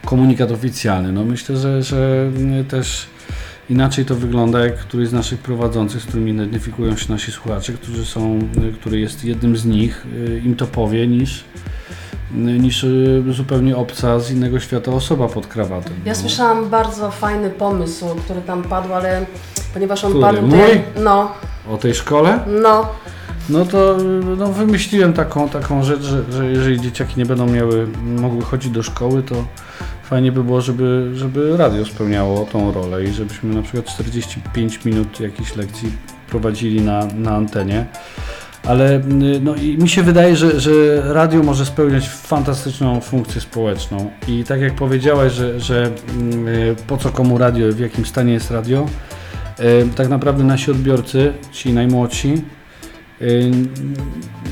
[0.05, 1.11] komunikat oficjalny.
[1.11, 3.07] No myślę, że, że y, też
[3.69, 8.05] inaczej to wygląda, jak któryś z naszych prowadzących, z którymi identyfikują się nasi słuchacze, którzy
[8.05, 11.39] są, y, który jest jednym z nich, y, im to powie, niż,
[12.35, 12.85] y, niż
[13.29, 15.93] zupełnie obca z innego świata osoba pod krawatem.
[16.05, 16.19] Ja no.
[16.19, 19.25] słyszałam bardzo fajny pomysł, który tam padł, ale
[19.73, 20.25] ponieważ on Który?
[20.25, 20.47] padł...
[20.47, 20.81] Mój?
[21.03, 21.31] No,
[21.69, 22.39] O tej szkole?
[22.61, 22.85] no.
[23.49, 23.97] No to
[24.37, 28.83] no, wymyśliłem taką, taką rzecz, że, że jeżeli dzieciaki nie będą miały, mogły chodzić do
[28.83, 29.45] szkoły, to
[30.11, 35.19] fajnie by było, żeby, żeby radio spełniało tą rolę i żebyśmy na przykład 45 minut
[35.19, 35.91] jakiejś lekcji
[36.29, 37.85] prowadzili na, na antenie.
[38.67, 39.01] Ale y,
[39.41, 40.71] no, i mi się wydaje, że, że
[41.13, 44.11] radio może spełniać fantastyczną funkcję społeczną.
[44.27, 48.51] I tak jak powiedziałaś, że, że y, po co komu radio, w jakim stanie jest
[48.51, 48.85] radio,
[49.59, 52.41] y, tak naprawdę nasi odbiorcy, ci najmłodsi,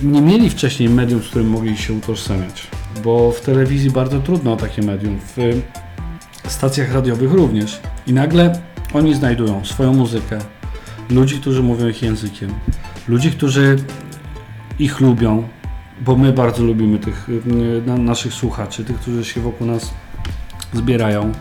[0.04, 2.68] nie mieli wcześniej medium, z którym mogli się utożsamiać,
[3.04, 5.20] bo w telewizji bardzo trudno o takie medium,
[6.44, 7.80] w stacjach radiowych również.
[8.08, 8.60] I nagle
[8.94, 10.40] oni znajdują swoją muzykę,
[11.10, 12.54] ludzi, którzy mówią ich językiem,
[13.08, 13.78] ludzi, którzy
[14.80, 15.48] ich lubią,
[16.02, 17.42] bo my bardzo lubimy tych y,
[17.86, 19.94] na, naszych słuchaczy, tych, którzy się wokół nas
[20.74, 21.32] zbierają.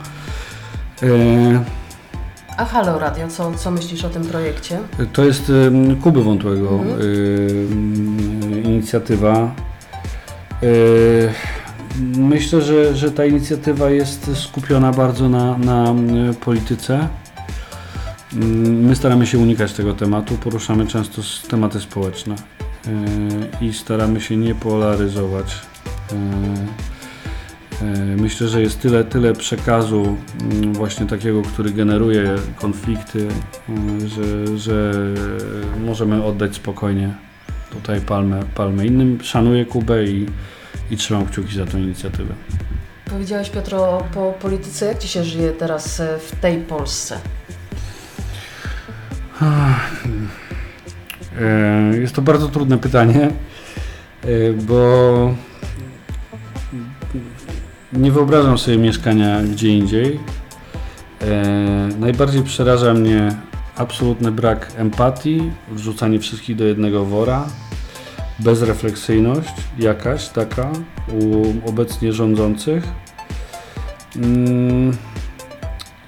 [2.59, 4.79] E, A Halo Radio, co, co myślisz o tym projekcie?
[5.13, 5.53] To jest
[6.03, 7.01] Kuby Wątłego Mhm.
[7.01, 9.55] ym, inicjatywa.
[10.63, 11.33] Yy,
[12.17, 15.95] myślę, że, że ta inicjatywa jest skupiona bardzo na, na
[16.31, 17.09] y, polityce.
[18.35, 22.35] Mm, My staramy się unikać tego tematu, poruszamy często tematy społeczne
[23.61, 25.55] y, i staramy się nie polaryzować.
[27.83, 33.29] Y, Myślę, że jest tyle, tyle przekazu mm, właśnie takiego, który generuje konflikty,
[34.03, 34.93] y, że, że
[35.85, 37.15] możemy oddać spokojnie
[37.71, 39.19] tutaj palmę, palmę innym.
[39.23, 40.27] Szanuję Kubę i,
[40.91, 42.35] i trzymam kciuki za tą inicjatywę.
[43.11, 44.87] Powiedziałeś Piotr o po polityce.
[44.87, 47.19] Jak Ci się żyje teraz e, w tej Polsce?
[51.41, 53.31] E, Jest to bardzo trudne pytanie,
[54.25, 55.35] e, bo
[57.93, 60.21] nie wyobrażam sobie mieszkania gdzie indziej.
[61.21, 63.37] E, Najbardziej przeraża mnie
[63.77, 67.47] absolutny brak empatii, wrzucanie wszystkich do jednego wora,
[68.39, 70.71] bezrefleksyjność jakaś taka
[71.21, 72.85] u obecnie rządzących.
[74.17, 74.97] Mm,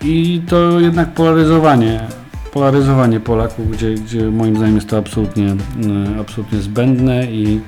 [0.03, 2.09] I to jednak polaryzowanie
[2.53, 7.61] polaryzowanie Polaków, gdzie, gdzie moim zdaniem jest to absolutnie, y, absolutnie zbędne i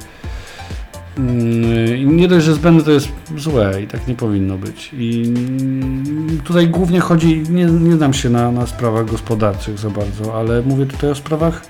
[2.06, 4.90] nie dość, że zbędne to jest złe i tak nie powinno być.
[4.92, 10.38] I mm, tutaj głównie chodzi, nie, nie znam się na, na sprawach gospodarczych za bardzo,
[10.38, 11.62] ale mówię tutaj o sprawach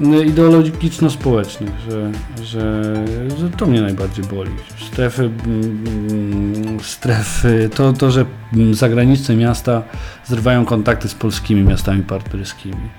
[0.00, 2.12] y, ideologiczno-społecznych, że,
[2.44, 2.94] że,
[3.38, 4.50] że to mnie najbardziej boli.
[4.86, 9.82] Strefy, mm, strefy to, to, że mm, zagraniczne miasta
[10.26, 12.90] zrywają kontakty z polskimi miastami partnerskimi.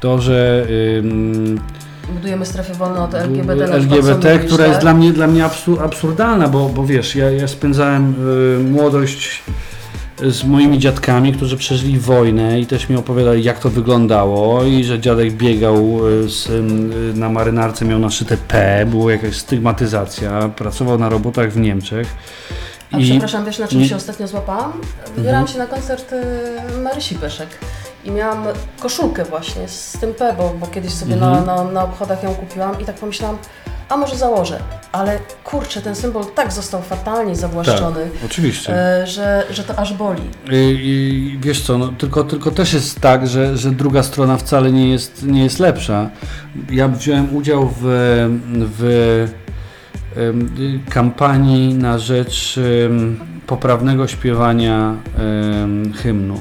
[0.00, 0.66] To, że
[0.98, 1.60] ym,
[2.08, 3.66] Budujemy strefę wolną od LGBT.
[3.66, 7.48] na LGBT, która jest dla mnie, dla mnie absu- absurdalna, bo, bo wiesz, ja, ja
[7.48, 8.14] spędzałem
[8.60, 9.42] y, młodość
[10.30, 15.00] z moimi dziadkami, którzy przeżyli wojnę i też mi opowiadali jak to wyglądało i że
[15.00, 21.08] dziadek biegał y, z, y, na marynarce, miał naszyte P, była jakaś stygmatyzacja, pracował na
[21.08, 22.06] robotach w Niemczech.
[22.92, 24.72] A przepraszam, wiesz na czym nie- się ostatnio złapałam?
[25.16, 27.48] Wybierałam się na koncert y, Marysi Pyszek
[28.04, 28.44] i miałam
[28.80, 31.46] koszulkę właśnie z tym P, bo, kiedyś sobie Mhm.
[31.46, 33.38] na, na, na obchodach ją kupiłam i tak pomyślałam,
[33.88, 34.58] a może założę.
[34.92, 39.02] Ale kurczę, ten symbol tak został fatalnie zawłaszczony, Oczywiście.
[39.02, 40.22] y, że, że to aż boli.
[40.52, 44.72] I, i wiesz co, no, tylko, tylko też jest tak, że, że druga strona wcale
[44.72, 46.10] nie jest, nie jest lepsza.
[46.70, 47.82] Ja wziąłem udział w,
[48.78, 49.28] w
[50.90, 52.60] kampanii na rzecz
[53.46, 54.94] poprawnego śpiewania
[56.02, 56.40] hymnu.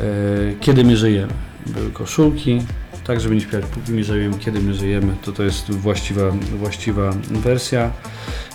[0.00, 1.32] E, Kiedy my żyjemy.
[1.66, 2.62] Były koszulki,
[3.06, 7.10] tak żeby nie śpiewać póki my żyjemy, kiedy my żyjemy, to to jest właściwa, właściwa
[7.30, 7.90] wersja.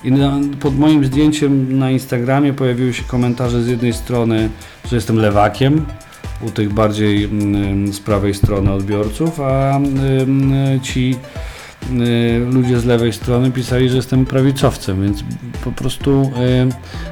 [0.04, 4.50] I na, pod moim zdjęciem na Instagramie pojawiły się komentarze z jednej strony,
[4.90, 5.86] że jestem lewakiem,
[6.42, 11.16] u tych bardziej mm, z prawej strony odbiorców, a mm, ci
[12.50, 15.24] ludzie z lewej strony pisali, że jestem prawicowcem, więc
[15.64, 16.32] po prostu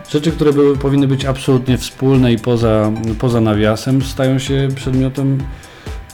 [0.07, 5.37] y, rzeczy, które były, powinny być absolutnie wspólne i poza, poza nawiasem, stają się przedmiotem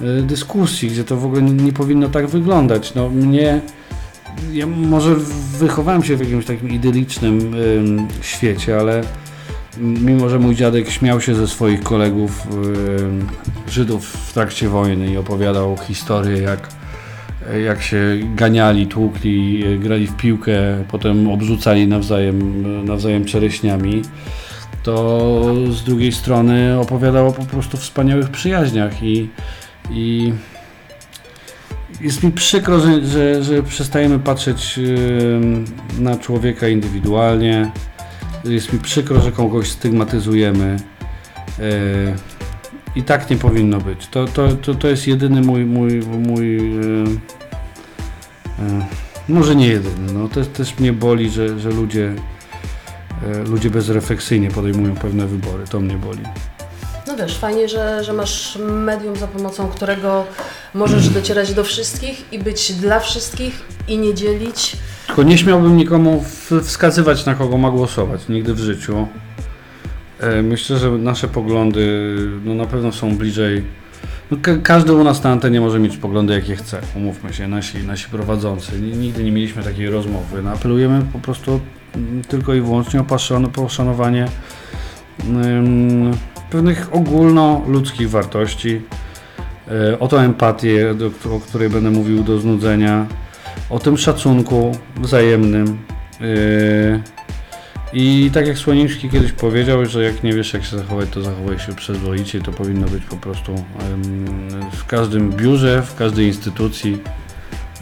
[0.01, 2.95] y, dyskusji, gdzie to w ogóle nie, powinno tak wyglądać.
[2.95, 3.61] No, mnie,
[4.51, 5.15] ja może
[5.59, 9.03] wychowałem się w jakimś takim idylicznym ym, świecie, ale
[9.77, 12.47] mimo, że mój dziadek śmiał się ze swoich kolegów
[13.67, 16.69] Żydów w trakcie wojny i opowiadał historię, jak,
[17.65, 17.97] jak się
[18.35, 24.01] ganiali, tłukli, grali w piłkę, potem obrzucali nawzajem, nawzajem czereśniami,
[24.83, 29.29] to z drugiej strony opowiadał o po prostu wspaniałych przyjaźniach i,
[29.91, 30.33] i
[32.01, 34.79] jest mi przykro, że, że, że przestajemy patrzeć
[35.99, 37.71] na człowieka indywidualnie.
[38.45, 40.77] Jest mi przykro, że kogoś stygmatyzujemy.
[42.95, 44.07] I tak nie powinno być.
[44.07, 47.05] To, to, to, to jest jedyny mój, mój, mój yy,
[48.59, 48.85] yy,
[49.29, 50.13] może nie jedyny.
[50.13, 52.15] No, też, też mnie boli, że, że ludzie,
[53.27, 55.63] yy, ludzie bezrefleksyjnie podejmują pewne wybory.
[55.69, 56.23] To mnie boli.
[57.07, 60.25] No wiesz, fajnie, że, że masz medium, za pomocą którego
[60.73, 64.77] możesz docierać do wszystkich i być dla wszystkich i nie dzielić.
[65.07, 66.23] Tylko nie śmiałbym nikomu
[66.63, 69.07] wskazywać, na kogo ma głosować, nigdy w życiu.
[70.23, 73.63] E, Myślę, że nasze poglądy no, na pewno są bliżej.
[74.31, 77.77] No, ka- każdy u nas na antenie może mieć poglądy, jakie chce, umówmy się, nasi,
[77.77, 78.81] nasi prowadzący.
[78.81, 80.41] Ni- Nigdy nie mieliśmy takiej rozmowy.
[80.43, 81.59] No, apelujemy po prostu
[82.27, 84.25] tylko i wyłącznie o poszan- poszanowanie
[85.29, 86.11] ym,
[86.49, 88.81] pewnych ogólnoludzkich wartości,
[89.91, 93.05] e, o tą empatię, do, o której będę mówił do znudzenia,
[93.69, 95.77] o tym szacunku wzajemnym.
[96.21, 97.01] Yy,
[97.93, 101.59] I tak jak Słonimski kiedyś powiedział, że jak nie wiesz jak się zachować, to zachowaj
[101.59, 102.41] się przyzwoicie.
[102.41, 103.55] To powinno być po prostu
[104.71, 106.97] w każdym biurze, w każdej instytucji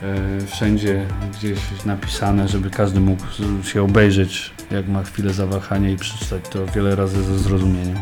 [0.04, 1.06] e, wszędzie
[1.38, 3.24] gdzieś napisane, żeby każdy mógł
[3.64, 7.98] się obejrzeć, jak ma chwilę zawahania i przeczytać to wiele razy ze zrozumieniem.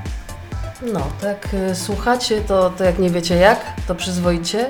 [0.93, 4.69] No, tak y, słuchacie, to, to jak nie wiecie jak, to przyzwoicie.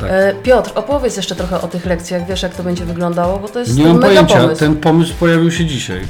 [0.00, 0.10] Tak.
[0.10, 3.58] E, Piotr, opowiedz jeszcze trochę o tych lekcjach, wiesz jak to będzie wyglądało, bo to
[3.58, 4.60] jest Nie mam mega pojęcia, pomysł.
[4.60, 6.00] ten pomysł pojawił się dzisiaj.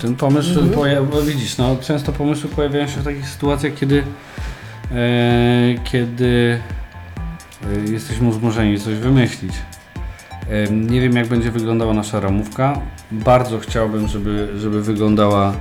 [0.00, 1.06] Ten pomysł Mhm.
[1.06, 4.02] bo widzisz, no, często pomysły pojawiają się w takich sytuacjach, kiedy,
[4.92, 6.60] e, kiedy
[7.88, 9.52] e, jesteśmy uzmożeni coś wymyślić.
[10.50, 12.80] E, nie wiem jak będzie wyglądała nasza ramówka.
[13.10, 15.52] Bardzo chciałbym, żeby, żeby wyglądała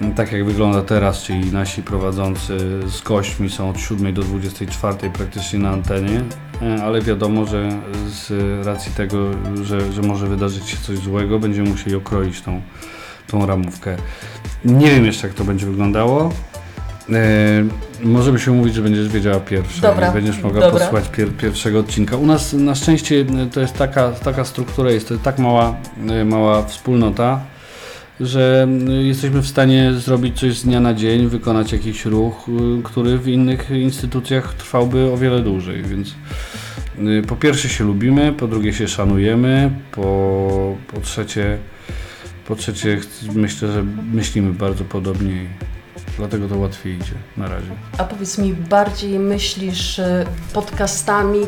[0.00, 5.10] mm, tak jak wygląda teraz, czyli nasi prowadzący z gośćmi są od 7 do 24
[5.10, 6.20] praktycznie na antenie,
[6.62, 7.68] E, ale wiadomo, że
[8.08, 8.32] z
[8.66, 9.30] racji tego,
[9.62, 12.60] że, że może wydarzyć się coś złego, będziemy musieli okroić tą,
[13.30, 13.96] tą ramówkę.
[14.64, 16.32] Nie wiem jeszcze jak to będzie wyglądało.
[17.12, 17.64] E,
[18.02, 20.78] możemy się umówić, że będziesz wiedziała pierwsza Dobra, i będziesz mogła dobra.
[20.78, 22.16] posłuchać pier, pierwszego odcinka.
[22.16, 25.76] U nas na szczęście e, to jest taka, taka struktura, jest to tak mała,
[26.08, 27.40] e, mała wspólnota,
[28.20, 28.68] że
[29.02, 32.46] jesteśmy w stanie zrobić coś z dnia na dzień, wykonać jakiś ruch,
[32.84, 36.14] który w innych instytucjach trwałby o wiele dłużej, więc
[37.28, 41.58] po pierwsze się lubimy, po drugie się szanujemy, po, po trzecie
[42.50, 43.00] po trzecie
[43.34, 45.46] myślę, że myślimy bardzo podobnie i
[46.18, 47.66] dlatego to łatwiej idzie na razie.
[47.98, 51.40] A powiedz mi, bardziej myślisz e, podcastami,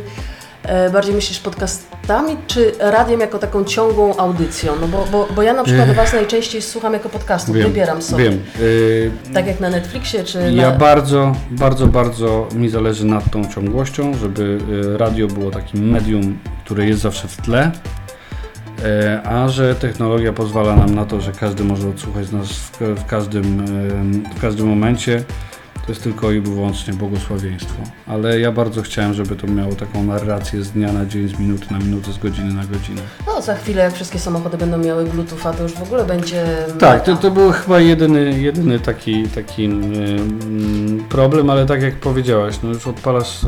[0.63, 4.73] e, bardziej myślisz podcastami, czy radiem jako taką ciągłą audycją?
[4.81, 5.95] No bo, bo, bo ja na przykład.
[5.95, 8.25] Was najczęściej słucham jako podcastów, wybieram sobie.
[8.25, 8.41] Wiem.
[8.61, 10.77] Y, Tak jak na Netflixie, czy Ja na...
[10.77, 14.59] bardzo, bardzo, bardzo mi zależy nad tą ciągłością, żeby
[14.97, 18.02] radio było takim medium, które jest zawsze w tle, e,
[19.25, 23.07] a że technologia pozwala nam na to, że każdy może odsłuchać nas w, ka- w,
[23.07, 23.67] każdym,
[24.37, 25.25] w każdym momencie.
[25.87, 27.83] To jest tylko i wyłącznie błogosławieństwo.
[28.07, 31.67] Ale ja bardzo chciałem, żeby to miało taką narrację z dnia na dzień, z minuty
[31.71, 33.01] na minutę, z godziny na godzinę.
[33.27, 36.45] No za chwilę, jak wszystkie samochody będą miały Bluetootha, to już w ogóle będzie...
[36.79, 39.71] Tak, to, to był chyba jedyny, jedyny taki, taki
[41.09, 43.39] problem, ale tak jak powiedziałaś, no już odpalasz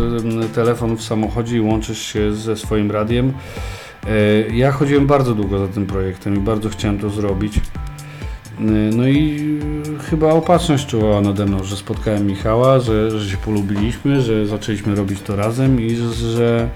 [0.55, 3.33] telefon w samochodzie i łączysz się ze swoim radiem.
[4.07, 7.57] E, Ja chodziłem bardzo długo za tym projektem i bardzo chciałem to zrobić.
[7.57, 7.61] E,
[8.97, 9.41] No i
[10.11, 15.21] chyba opatrzność czuwała nade mną, że spotkałem Michała, że, że się polubiliśmy, że zaczęliśmy robić
[15.23, 15.97] to razem i
[16.37, 16.69] że,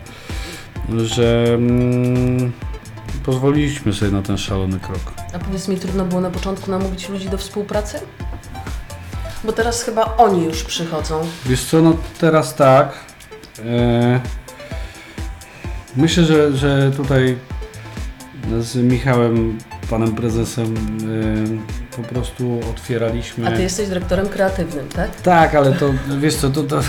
[0.98, 2.52] że mm,
[3.24, 5.12] pozwoliliśmy sobie na ten szalony krok.
[5.34, 8.00] A powiedz mi, trudno było na początku namówić ludzi do współpracy?
[9.44, 11.20] Bo teraz chyba oni już przychodzą.
[11.46, 12.92] Wiesz co, no teraz tak.
[13.64, 14.20] E,
[15.96, 17.36] myślę, że, że tutaj
[18.60, 19.58] z Michałem,
[19.90, 23.48] panem prezesem, e, po prostu otwieraliśmy.
[23.48, 25.20] A ty jesteś dyrektorem kreatywnym, tak?
[25.20, 26.80] Tak, ale to wiesz co, to, to,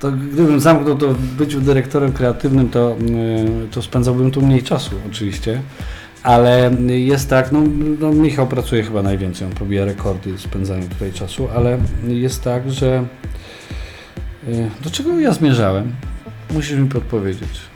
[0.00, 2.96] to gdybym zamknął to w byciu dyrektorem kreatywnym, to, e,
[3.70, 5.60] to spędzałbym tu mniej czasu oczywiście.
[6.22, 7.62] Ale jest tak, no,
[8.00, 13.04] no Michał pracuje chyba najwięcej, on probija rekordy spędzania tutaj czasu, ale jest tak, że
[14.48, 15.92] y, do czego ja zmierzałem?
[16.50, 17.75] Musisz mi podpowiedzieć.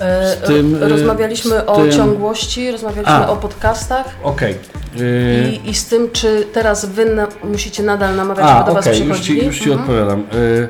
[0.00, 3.28] E, Z tym, e, rozmawialiśmy z o tym- ciągłości, rozmawialiśmy A.
[3.28, 4.54] o podcastach Okej.
[5.00, 8.86] Y, i, i z tym, czy teraz wy na, musicie nadal namawiać, A, do was
[8.86, 9.46] okej, już Ci, przychodzili.
[9.46, 9.80] już ci Mhm.
[9.80, 10.20] odpowiadam.
[10.34, 10.68] Y,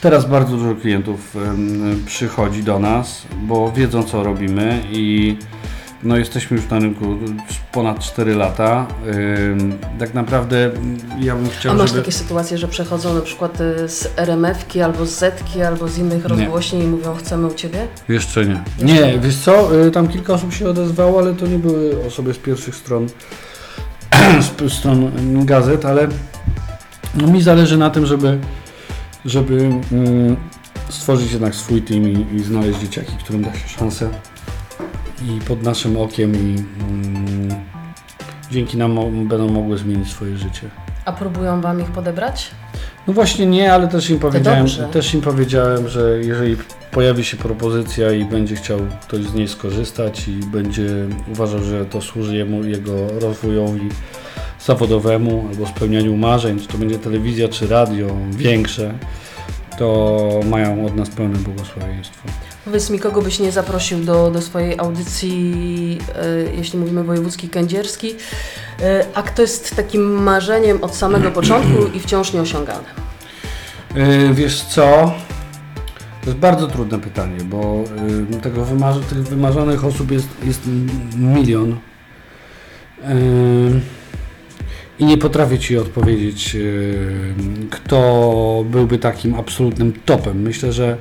[0.00, 1.36] Teraz bardzo dużo klientów
[2.06, 5.36] przychodzi do nas, bo wiedzą co robimy i
[6.02, 7.18] no, jesteśmy już na rynku
[7.72, 8.86] ponad 4 lata.
[9.98, 10.70] Tak naprawdę
[11.20, 12.00] ja bym A chciał, masz żeby...
[12.02, 16.24] takie sytuacje, że przechodzą na przykład y, z RMF-ki albo z Z-ki, albo z innych
[16.24, 17.86] rozgłośni i mówią chcemy u Ciebie?
[18.08, 18.62] Jeszcze nie.
[18.82, 22.38] Nie, wiesz co, y, tam kilka osób się odezwało, ale to nie były osoby z
[22.38, 23.06] pierwszych stron,
[24.68, 25.10] z stron
[25.46, 26.08] gazet, ale
[27.14, 28.38] no, mi zależy na tym, żeby,
[29.24, 30.36] żeby mm,
[30.88, 34.10] stworzyć jednak swój team i, i znaleźć dzieciaki, którym da się szansę
[35.22, 37.48] i pod naszym okiem i mm,
[38.50, 40.68] dzięki nam mo- będą mogły zmienić swoje życie.
[41.04, 42.50] A próbują Wam ich podebrać?
[43.06, 44.88] No właśnie nie, ale też im powiedziałem, dobrze.
[44.88, 46.56] też im powiedziałem, że jeżeli
[46.90, 50.88] pojawi się propozycja i będzie chciał ktoś z niej skorzystać i będzie
[51.32, 53.88] uważał, że to służy jemu, jego rozwojowi
[54.60, 58.94] zawodowemu albo spełnianiu marzeń, czy to będzie telewizja czy radio większe,
[59.78, 62.28] to mają od nas pełne błogosławieństwo.
[62.70, 65.98] Powiedz mi, kogo byś nie zaprosił do, do swojej audycji,
[66.46, 68.14] y, jeśli mówimy wojewódzki kędzierski, y,
[69.14, 72.84] a kto jest takim marzeniem od samego początku i wciąż nieosiągane?
[73.94, 75.14] Yy, wiesz co?
[76.20, 77.84] To jest bardzo trudne pytanie, bo
[78.30, 80.60] yy, tego wymarzy, tych wymarzonych osób jest, jest
[81.16, 81.70] milion.
[81.70, 81.76] Yy,
[84.98, 87.34] I nie potrafię Ci odpowiedzieć, yy,
[87.70, 90.42] kto byłby takim absolutnym topem.
[90.42, 90.96] Myślę, że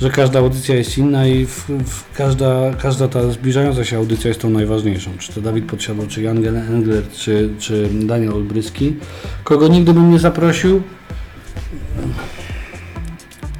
[0.00, 4.40] że każda audycja jest inna i w, w każda, każda ta zbliżająca się audycja jest
[4.40, 5.10] tą najważniejszą.
[5.18, 8.96] Czy to Dawid Podsiadło, czy Jan Engler, czy, czy Daniel Olbryski.
[9.44, 10.82] Kogo nigdy bym nie zaprosił?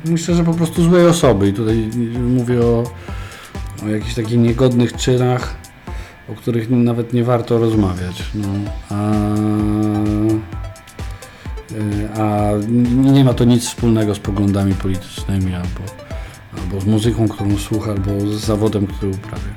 [0.04, 2.84] Myślę, że po prostu złej osoby i tutaj mówię o,
[3.84, 5.56] o jakichś takich niegodnych czynach,
[6.28, 8.22] o których nawet nie warto rozmawiać.
[8.34, 8.48] No,
[8.90, 9.22] a,
[12.22, 12.52] a
[13.12, 16.05] nie ma to nic wspólnego z poglądami politycznymi albo,
[16.62, 19.50] albo z muzyką, którą słucha, albo z zawodem, który uprawia.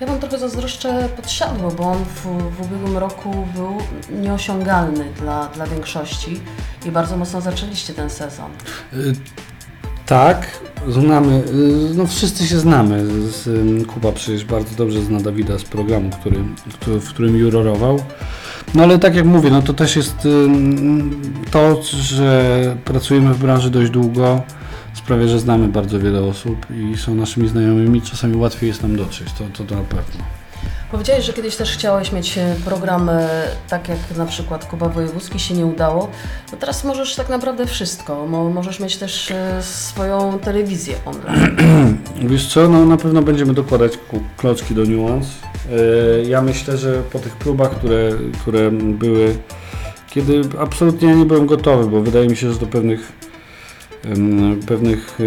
[0.00, 2.22] Ja Wam trochę zazdroszczę podsiadło, bo on w,
[2.56, 3.76] w ubiegłym roku był
[4.22, 6.40] nieosiągalny dla, dla większości
[6.86, 8.50] i bardzo mocno zaczęliście ten sezon.
[8.94, 9.12] Y,
[10.06, 13.04] tak, znamy, y, no wszyscy się znamy.
[13.94, 16.36] Kuba przecież bardzo dobrze zna Dawida z programu, który,
[16.80, 18.00] który, w którym jurorował.
[18.74, 20.16] No ale tak jak mówię, no to też jest
[21.50, 24.42] to, że pracujemy w branży dość długo,
[24.94, 28.02] sprawia, że znamy bardzo wiele osób i są naszymi znajomymi.
[28.02, 30.24] Czasami łatwiej jest nam dotrzeć, to, to, to na pewno.
[30.90, 33.28] Powiedziałeś, że kiedyś też chciałeś mieć e, program e,
[33.68, 36.10] tak jak na przykład Kuba Wojewódzki, się nie udało.
[36.52, 38.26] No teraz możesz tak naprawdę wszystko.
[38.26, 41.56] możesz mieć też e, swoją telewizję online.
[42.30, 43.92] Wiesz co, no na pewno będziemy dokładać
[44.36, 45.26] klocki do niuans.
[46.26, 49.36] Ja myślę, że po tych próbach, które, które były,
[50.10, 53.12] kiedy absolutnie nie byłem gotowy, bo wydaje mi się, że do pewnych
[54.66, 55.18] pewnych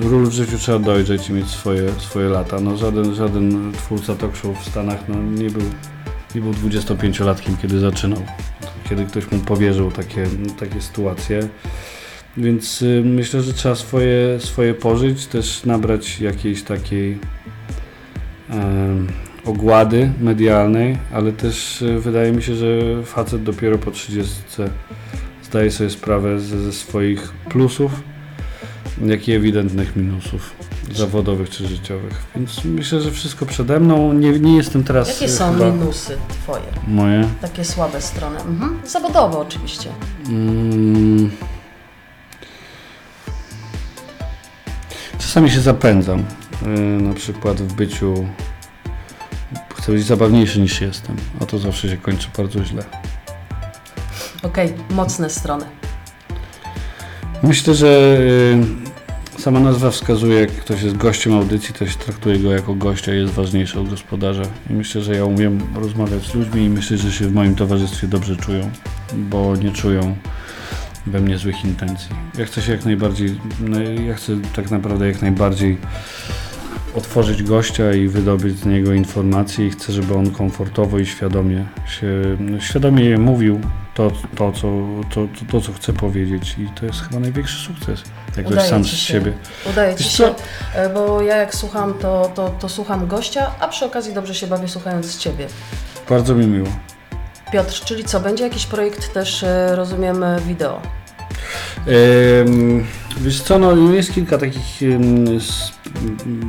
[0.00, 2.60] ról w życiu trzeba dojrzeć i mieć swoje, swoje lata.
[2.60, 5.62] No, żaden, żaden twórca talk show w Stanach no, nie był,
[6.34, 8.22] nie był 25-latkiem, kiedy zaczynał,
[8.88, 10.26] kiedy ktoś mu powierzył takie,
[10.60, 11.48] takie sytuacje.
[12.36, 17.18] Więc myślę, że trzeba swoje, swoje pożyć, też nabrać jakiejś takiej
[19.44, 22.66] ogłady medialnej, ale też y, wydaje mi się, że
[23.04, 24.34] facet dopiero po 30
[25.42, 27.92] zdaje sobie sprawę ze, ze swoich plusów
[29.06, 30.54] jak i ewidentnych minusów
[30.94, 32.26] zawodowych czy życiowych.
[32.36, 34.12] Więc myślę, że wszystko przede mną.
[34.12, 35.08] Nie, nie jestem teraz.
[35.08, 35.70] Jakie są chyba...
[35.70, 36.64] minusy Twoje?
[36.86, 37.28] Moje?
[37.40, 38.40] Takie słabe strony.
[38.40, 38.80] Mhm.
[38.86, 39.90] Zawodowo oczywiście.
[40.28, 41.30] Mm.
[45.18, 46.24] Czasami się zapędzam.
[46.62, 48.26] Yy, na przykład w byciu.
[49.74, 52.84] Chcę być zabawniejszy niż jestem, a to zawsze się kończy bardzo źle.
[54.42, 55.77] Okej, okay, mocne strony.
[57.42, 58.18] Myślę, że
[58.56, 58.88] yy,
[59.38, 63.18] Sama nazwa wskazuje, jak ktoś jest gościem audycji, to się traktuje go jako gościa i
[63.18, 64.42] jest ważniejszy od gospodarza.
[64.70, 68.06] I myślę, że ja umiem rozmawiać z ludźmi i myślę, że się w moim towarzystwie
[68.06, 68.70] dobrze czują,
[69.14, 70.16] bo nie czują
[71.06, 72.08] we mnie złych intencji.
[72.38, 75.78] Ja chcę się jak najbardziej, no, ja chcę tak naprawdę jak najbardziej
[76.94, 82.06] otworzyć gościa i wydobyć z niego informacje i chcę, żeby on komfortowo i świadomie się,
[82.60, 83.60] świadomie mówił
[83.94, 84.68] to, to, co,
[85.14, 88.02] to, to, to, co chce powiedzieć i to jest chyba największy sukces,
[88.36, 89.32] jak ktoś sam z siebie.
[89.70, 90.34] Udaje Ci się,
[90.74, 94.46] e, bo ja jak słucham, to, to, to słucham gościa, a przy okazji dobrze się
[94.46, 95.46] bawię słuchając z Ciebie.
[96.08, 96.68] Bardzo mi miło.
[97.52, 100.82] Piotr, czyli co, będzie jakiś projekt też, e, rozumiem, wideo?
[103.16, 104.82] Wiesz co, no jest kilka takich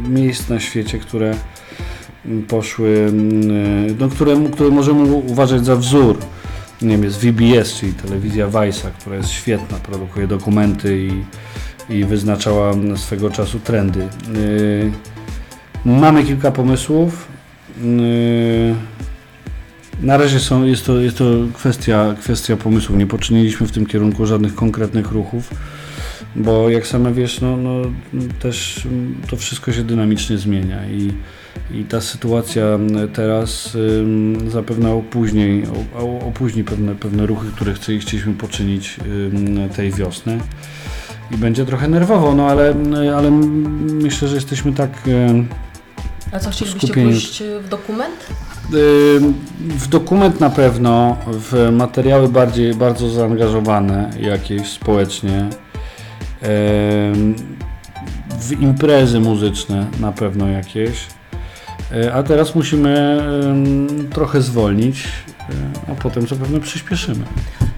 [0.09, 1.33] miejsc na świecie, które
[2.47, 3.11] poszły,
[3.99, 6.17] no, które, które możemy uważać za wzór.
[6.81, 11.23] Nie wiem, jest VBS, czyli telewizja Vice'a, która jest świetna, produkuje dokumenty i,
[11.93, 13.99] i wyznaczała swego czasu trendy.
[14.33, 14.91] Yy,
[15.85, 17.27] mamy kilka pomysłów.
[17.81, 18.75] Yy,
[20.01, 22.97] na razie są, jest, to, jest to kwestia, kwestia pomysłów.
[22.97, 25.49] Nie poczyniliśmy w tym kierunku żadnych konkretnych ruchów,
[26.35, 27.81] bo jak same wiesz, no, no,
[28.39, 28.87] też
[29.29, 31.11] to wszystko się dynamicznie zmienia i,
[31.79, 32.63] i ta sytuacja
[33.13, 35.63] teraz ym, zapewne opóźni,
[36.27, 38.97] opóźni pewne, pewne ruchy, które chcieliśmy poczynić
[39.33, 40.39] ym, tej wiosny
[41.31, 42.75] i będzie trochę nerwowo, no ale,
[43.17, 44.89] ale myślę, że jesteśmy tak.
[46.31, 47.11] A co chcielibyście skupieni...
[47.11, 48.25] pójść w dokument?
[49.59, 55.49] w dokument na pewno, w materiały bardziej, bardzo zaangażowane jakieś społecznie,
[58.39, 61.07] w imprezy muzyczne na pewno jakieś.
[61.91, 63.23] E, a teraz musimy
[64.13, 65.07] trochę zwolnić,
[65.87, 67.25] e, a potem zapewne przyspieszymy.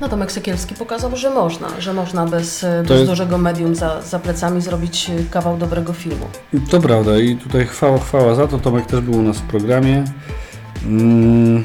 [0.02, 3.10] No to Meksykielski pokazał, że można, że można bez, bez jest...
[3.10, 6.26] dużego medium za, za plecami zrobić kawał dobrego filmu.
[6.70, 8.60] To prawda i tutaj chwała, chwała za to.
[8.60, 10.04] Tomek też był u nas w programie.
[10.86, 11.64] Mm.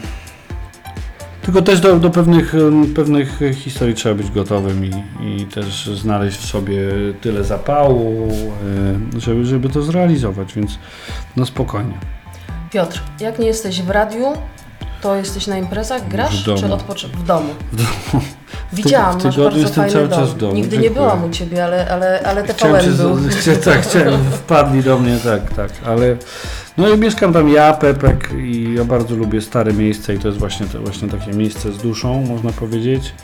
[1.46, 2.54] Tylko też do, do pewnych,
[2.94, 4.90] pewnych historii trzeba być gotowym i,
[5.26, 6.80] i też znaleźć w sobie
[7.20, 8.28] tyle zapału,
[9.18, 10.78] żeby, żeby to zrealizować, więc
[11.36, 11.94] no spokojnie.
[12.70, 14.26] Piotr, jak nie jesteś w radiu,
[15.00, 17.54] to jesteś na imprezach, grasz czy odpoczywasz w domu?
[17.72, 18.24] W domu.
[18.76, 20.18] Widziałam, w tygodniu jestem cały dom.
[20.20, 20.52] czas w domu.
[20.54, 21.04] Nigdy nie Dziękuję.
[21.06, 23.56] byłam u Ciebie, ale, ale, ale Chciałem TVN się, był.
[23.72, 26.16] tak, chciałem, wpadli do mnie, tak, tak, ale
[26.78, 30.38] no i mieszkam tam ja, Pepek i ja bardzo lubię stare miejsce i to jest
[30.40, 33.14] właśnie, to, właśnie takie miejsce z duszą, można powiedzieć.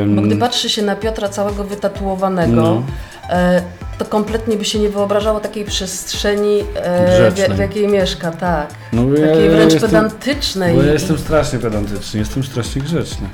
[0.00, 2.82] Em, Bo gdy patrzy się na Piotra całego wytatuowanego, No.
[3.30, 3.62] e,
[3.98, 8.68] to kompletnie by się nie wyobrażało takiej przestrzeni, e, w, w jakiej mieszka, tak.
[8.92, 10.76] no, Takiej ja wręcz jestem, pedantycznej.
[10.78, 13.28] Ja jestem strasznie pedantyczny, jestem strasznie grzeczny.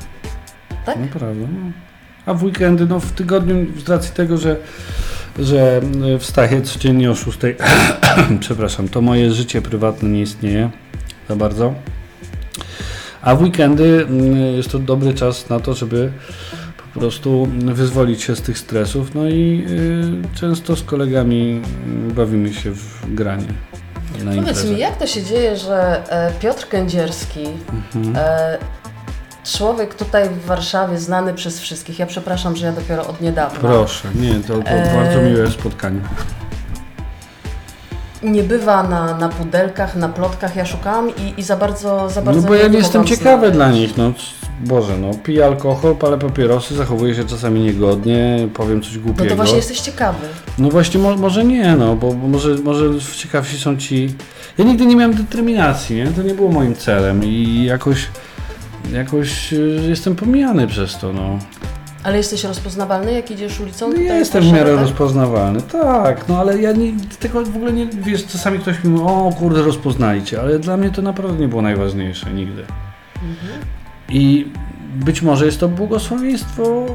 [0.86, 0.98] Tak?
[0.98, 1.40] Naprawdę.
[1.52, 1.72] No.
[2.26, 4.56] A w weekendy, no w tygodniu, z racji tego, że,
[5.38, 5.80] że
[6.14, 7.38] e, wstaję codziennie o 6,
[8.40, 10.70] przepraszam, to moje życie prywatne nie istnieje
[11.28, 11.74] za bardzo.
[13.22, 16.12] A w weekendy mm, jest to dobry czas na to, żeby
[16.94, 19.14] po prostu wyzwolić się z tych stresów.
[19.14, 19.64] No i
[20.34, 21.60] y, często z kolegami
[22.10, 23.46] y, bawimy się w granie.
[24.18, 24.68] Na Powiedz imprezę.
[24.68, 27.44] mi, jak to się dzieje, że e, Piotr Kędzierski,
[27.94, 28.16] Mhm.
[28.16, 28.58] e,
[29.44, 34.08] człowiek tutaj w Warszawie znany przez wszystkich, ja przepraszam, że ja dopiero od niedawna, Proszę,
[34.14, 36.00] nie, to, to E, bardzo miłe spotkanie.
[38.22, 42.40] nie bywa na, na pudelkach, na plotkach, ja szukałam i, i za bardzo, za bardzo
[42.42, 44.12] No bo ja nie jestem ciekawy dla nich, no
[44.64, 49.30] Boże, no piję alkohol, palę papierosy, zachowuję się czasami niegodnie, powiem coś No głupiego.
[49.30, 50.26] to właśnie jesteś ciekawy.
[50.58, 52.84] No właśnie, mo, może nie, no, bo, bo może, może
[53.16, 54.14] ciekawsi są ci...
[54.58, 56.06] Ja nigdy nie miałem determinacji, nie?
[56.06, 58.06] To nie było moim celem i jakoś,
[58.92, 61.38] jakoś y, jestem pomijany przez to, no.
[62.04, 63.88] Ale jesteś rozpoznawalny, jak idziesz ulicą?
[63.88, 64.80] No ja jestem w miarę tak?
[64.80, 69.04] rozpoznawalny, tak, no ale ja nie, tego w ogóle nie, wiesz, czasami ktoś mi mówi,
[69.04, 72.64] o kurde, rozpoznajcie, ale dla mnie to naprawdę nie było najważniejsze nigdy.
[73.14, 73.60] Mhm.
[74.08, 74.46] I
[74.94, 76.86] być może jest to błogosławieństwo,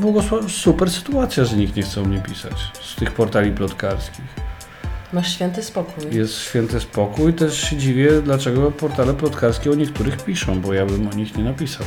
[0.00, 0.52] błogosław...
[0.52, 4.47] super sytuacja, że nikt nie chce o mnie pisać z tych portali plotkarskich.
[5.12, 6.04] Masz święty spokój.
[6.10, 11.08] Jest święty spokój, też się dziwię, dlaczego portale plotkarskie o niektórych piszą, bo ja bym
[11.08, 11.86] o nich nie napisał.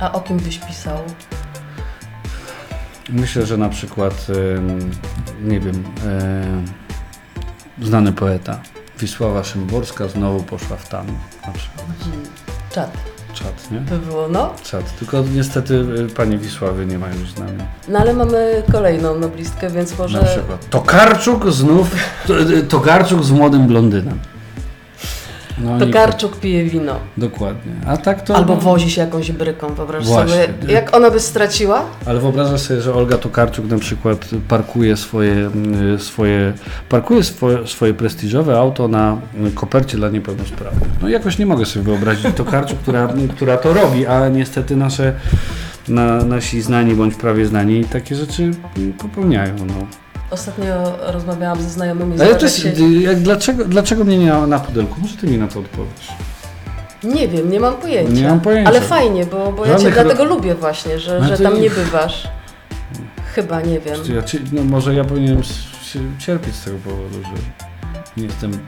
[0.00, 0.98] A o kim byś pisał?
[3.08, 4.26] Myślę, że na przykład,
[5.42, 6.64] nie wiem, em,
[7.82, 8.60] znany poeta
[8.98, 11.06] Wisława Szymborska znowu poszła w tam,
[11.46, 11.86] na przykład.
[12.72, 13.11] Czad.
[13.42, 13.78] Czad, nie?
[13.78, 14.50] By było, no.
[14.62, 14.98] Czad.
[14.98, 17.58] Tylko niestety y, pani Wisławy nie ma już z nami.
[17.88, 20.18] No ale mamy kolejną noblistkę, więc może...
[20.18, 20.68] Na przykład.
[20.70, 21.90] Tokarczuk znów,
[22.26, 24.18] to- y, Tokarczuk z młodym blondynem.
[25.62, 26.96] No, nie- Tokarczuk pije wino.
[27.16, 27.72] Dokładnie.
[27.86, 28.36] A tak to...
[28.36, 30.46] Albo wozi się jakąś bryką, wyobraź Właśnie.
[30.60, 30.72] sobie.
[30.72, 31.84] Jak ona by straciła?
[32.06, 35.50] Ale wyobrażasz sobie, że Olga Tokarczuk na przykład parkuje swoje,
[35.94, 36.52] y, swoje,
[36.88, 39.16] parkuje swoje, swoje prestiżowe auto na
[39.54, 40.88] kopercie dla niepełnosprawnych.
[41.02, 45.12] No jakoś nie mogę sobie wyobrazić Tokarczuk, która, która to robi, a niestety nasze,
[45.88, 48.50] na, nasi znani bądź prawie znani takie rzeczy
[48.98, 49.54] popełniają.
[49.66, 49.86] No.
[50.32, 52.92] Ostatnio rozmawiałam ze znajomymi, Ale też, jak się...
[52.92, 55.00] jak, dlaczego, dlaczego mnie nie ma na pudelku?
[55.00, 56.08] Może ty mi na to odpowiesz.
[57.04, 58.12] Nie wiem, nie mam pojęcia.
[58.12, 58.70] Nie mam pojęcia.
[58.70, 61.70] Ale fajnie, bo, bo ja cię dlatego lubię właśnie, że, No że to tam nie
[61.70, 62.28] bywasz.
[63.34, 63.96] Chyba, nie wiem.
[64.14, 64.22] Ja,
[64.52, 65.42] no może ja powinienem
[66.18, 67.42] cierpieć z tego powodu, że
[68.16, 68.58] nie jestem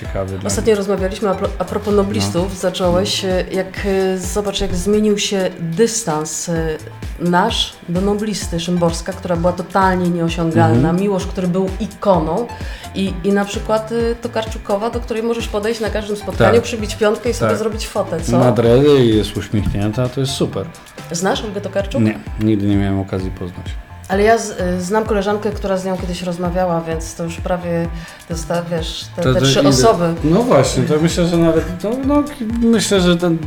[0.00, 2.60] ciekawy Ostatnio rozmawialiśmy a, pro, a propos noblistów, No.
[2.60, 6.76] zacząłeś, e, jak e, zobacz jak zmienił się dystans e,
[7.20, 10.96] nasz do noblisty Szymborska, która była totalnie nieosiągalna, Mhm.
[11.00, 12.46] Miłosz, który był ikoną
[12.94, 13.90] i, i na przykład
[14.22, 16.62] Tokarczukowa, do której możesz podejść na każdym spotkaniu, Tak.
[16.62, 17.58] przybić piątkę i sobie Tak.
[17.58, 18.38] zrobić fotę, co?
[18.38, 20.66] Ma dredy i jest uśmiechnięta, to jest super.
[21.12, 22.00] Znasz Olgę Tokarczuk?
[22.02, 23.66] Nie, nigdy nie miałem okazji poznać.
[24.08, 27.88] Ale ja z, y, znam koleżankę, która z nią kiedyś rozmawiała, więc to już prawie,
[28.28, 30.14] to jest ta, wiesz, te, To- te trzy ile- osoby.
[30.24, 32.22] No właśnie, to myślę, że nawet, no, no
[32.68, 33.38] myślę, że ten,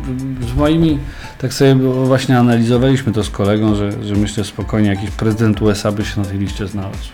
[0.54, 1.00] z moimi,
[1.38, 6.06] tak sobie właśnie analizowaliśmy to z kolegą, że, że myślę spokojnie jakiś prezydent USA by
[6.06, 7.10] się na tej liście znalazł.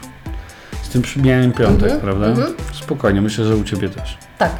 [0.83, 2.25] Z tym przybijałem piątek, Mhm, prawda?
[2.27, 2.53] mhm.
[2.73, 4.17] Spokojnie, myślę, że u Ciebie też.
[4.37, 4.51] Tak.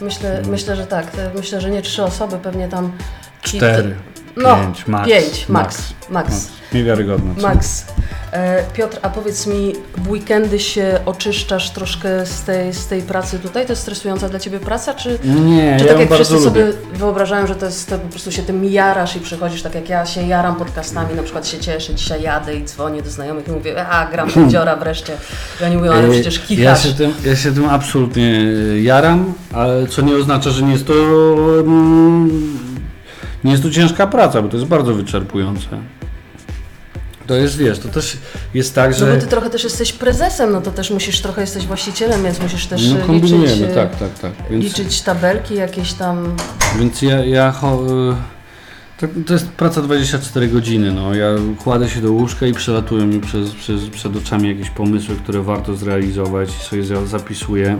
[0.00, 0.50] Myślę, Mm.
[0.50, 1.06] myślę, że tak.
[1.36, 2.92] Myślę, że nie trzy osoby, pewnie tam
[3.42, 3.94] Cztery,
[4.36, 5.08] No, pięć, max.
[5.08, 5.92] pięć, max.
[6.10, 6.28] Max.
[6.30, 6.48] max.
[6.72, 7.34] Niewiarygodne.
[7.36, 7.42] co?
[7.42, 7.84] Max.
[8.32, 13.38] E, Piotr, a powiedz mi, w weekendy się oczyszczasz troszkę z tej, z tej pracy
[13.38, 13.66] tutaj?
[13.66, 16.44] To jest stresująca dla Ciebie praca, czy, Nie, czy ja tak jak wszyscy lubię.
[16.46, 16.64] sobie
[16.94, 20.06] wyobrażają, że to jest to po prostu się tym jarasz i przychodzisz tak jak ja
[20.06, 23.86] się jaram podcastami, na przykład się cieszę, dzisiaj jadę i dzwonię do znajomych i mówię,
[23.86, 25.12] a gram dziora wreszcie.
[25.60, 26.82] I oni mówią, ale przecież ja kichasz.
[26.82, 30.86] się, tym, ja się tym absolutnie y, jaram, ale co nie oznacza, że nie jest
[30.86, 30.94] to
[31.60, 32.69] mm,
[33.44, 35.68] nie jest to ciężka praca, bo to jest bardzo wyczerpujące.
[37.26, 38.16] To jest, wiesz, to też
[38.54, 41.40] jest tak, No że bo ty trochę też jesteś prezesem, no to też musisz, trochę
[41.40, 44.32] jesteś właścicielem, więc musisz też no, liczyć, kombinujemy, e, tak, tak, tak.
[44.50, 46.36] Więc, liczyć tabelki jakieś tam.
[46.78, 48.14] więc ja, ja y,
[49.00, 51.14] to, to jest praca 24 godziny, no.
[51.14, 51.28] Ja
[51.64, 55.74] kładę się do łóżka i przelatują mi przez, przez, przed oczami jakieś pomysły, które warto
[55.76, 57.78] zrealizować i sobie za- zapisuję.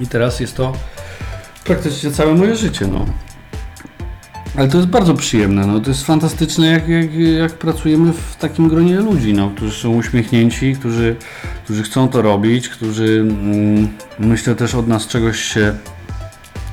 [0.00, 0.72] I teraz jest to
[1.64, 3.06] praktycznie całe moje życie, no.
[4.56, 5.80] Ale to jest bardzo przyjemne, no.
[5.80, 10.74] to jest fantastyczne, jak, jak, jak pracujemy w takim gronie ludzi, no, którzy są uśmiechnięci,
[10.74, 11.16] którzy,
[11.64, 13.88] którzy chcą to robić, którzy mm,
[14.18, 15.74] myślę też od nas czegoś się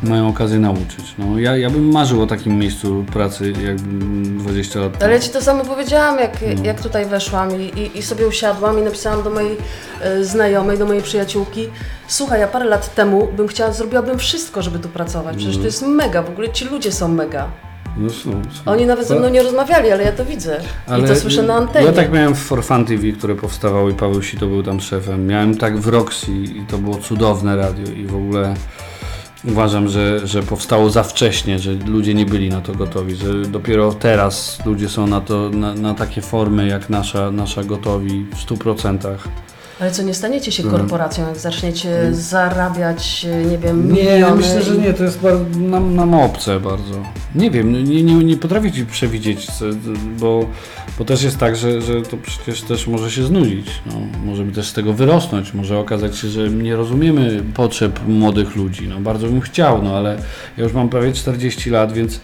[0.04, 1.16] mają okazję nauczyć.
[1.18, 5.04] No, ja, ja bym marzył o takim miejscu pracy jakbym 20 lat temu.
[5.04, 6.64] Ale ja Ci to samo powiedziałam, jak, No.
[6.64, 9.58] jak tutaj weszłam i, i, i sobie usiadłam i napisałam do mojej
[10.02, 11.68] e, znajomej, do mojej przyjaciółki
[12.08, 15.38] Słuchaj, ja parę lat temu bym chciała, zrobiłabym wszystko, żeby tu pracować.
[15.38, 17.52] Przecież to jest mega, w ogóle ci ludzie są mega.
[18.00, 18.72] No, są, są.
[18.72, 20.60] Oni nawet ze mną nie rozmawiali, ale ja to widzę.
[21.00, 21.86] I to słyszę na antenie.
[21.86, 25.28] Ja tak miałem w For Fun TV, które powstawało i Paweł Sito był tam szefem.
[25.28, 28.54] Miałem tak w Roxy i to było cudowne radio i w ogóle
[29.46, 33.94] uważam, że, że powstało za wcześnie, że ludzie nie byli na to gotowi, że dopiero
[33.94, 39.18] teraz ludzie są na to, na, na takie formy jak nasza, nasza gotowi w 100%.
[39.80, 40.82] Ale co, nie staniecie się Mhm.
[40.82, 44.36] korporacją, jak zaczniecie zarabiać, e, nie wiem, Nie, miliony?
[44.36, 47.04] myślę, że nie, to jest bardzo, nam, nam obce bardzo.
[47.36, 49.48] Nie wiem, nie, nie, nie potrafię Ci przewidzieć,
[50.20, 50.46] bo,
[51.00, 53.68] bo też jest tak, że, że to przecież też może się znudzić.
[53.86, 53.94] No,
[54.26, 58.88] możemy też z tego wyrosnąć, może okazać się, że nie rozumiemy potrzeb młodych ludzi.
[58.88, 60.18] No, bardzo bym chciał, no ale
[60.58, 62.20] ja już mam prawie 40 lat, więc,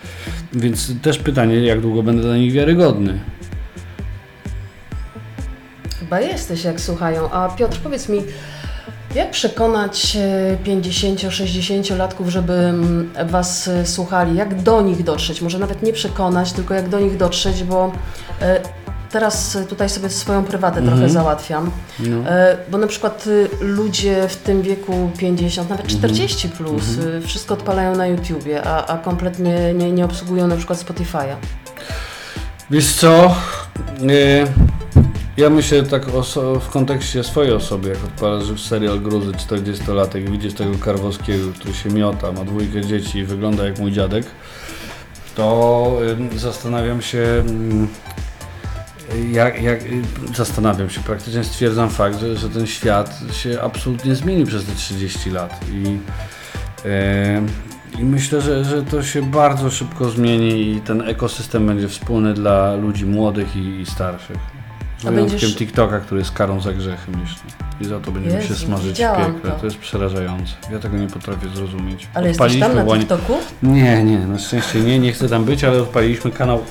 [0.54, 3.20] więc też pytanie, jak długo będę dla nich wiarygodny.
[6.14, 7.32] Chyba jesteś, jak słuchają.
[7.32, 8.24] A Piotr, powiedz mi,
[9.16, 14.36] jak przekonać e, 50-60-latków, żeby mm, Was e, słuchali?
[14.38, 15.42] Jak do nich dotrzeć?
[15.42, 17.92] Może nawet nie przekonać, tylko jak do nich dotrzeć, bo
[18.42, 18.62] e,
[19.12, 20.98] teraz e, tutaj sobie swoją prywatę Mhm.
[20.98, 21.72] trochę załatwiam.
[22.00, 22.30] No.
[22.30, 23.26] E, Bo na przykład
[23.62, 26.00] ludzie w tym wieku 50, nawet Mhm.
[26.00, 30.80] 40 plus, y, wszystko odpalają na YouTubie, a, a kompletnie nie, nie obsługują na przykład
[30.80, 31.36] Spotify'a.
[32.72, 33.36] Wiesz co?
[34.00, 34.48] Nie.
[35.38, 36.06] Ja myślę tak
[36.60, 42.32] w kontekście swojej osoby, jak odpalasz serial Gruzy 40-latek, widzisz tego Karwowskiego, który się miota,
[42.32, 44.26] ma dwójkę dzieci i wygląda jak mój dziadek,
[45.36, 45.98] to
[46.36, 47.44] zastanawiam się,
[49.32, 49.80] jak, jak,
[50.36, 55.30] zastanawiam się, praktycznie stwierdzam fakt, że, że ten świat się absolutnie zmienił przez te 30
[55.30, 55.98] lat i
[58.00, 62.76] I myślę, że, że to się bardzo szybko zmieni i ten ekosystem będzie wspólny dla
[62.76, 64.53] ludzi młodych i, i starszych.
[65.12, 67.44] Wyjątkiem będziesz- TikToka, który jest karą za grzechy, myślę.
[67.82, 69.52] I za to będziemy się Jezu, smażyć w piekle.
[69.52, 69.60] to.
[69.60, 70.54] To jest przerażające.
[70.72, 72.08] Ja tego nie potrafię zrozumieć.
[72.14, 73.34] Ale jesteś tam na TikToku?
[73.64, 76.64] Nie, nie, na szczęście nie, nie chcę tam być, ale odpaliliśmy kanał,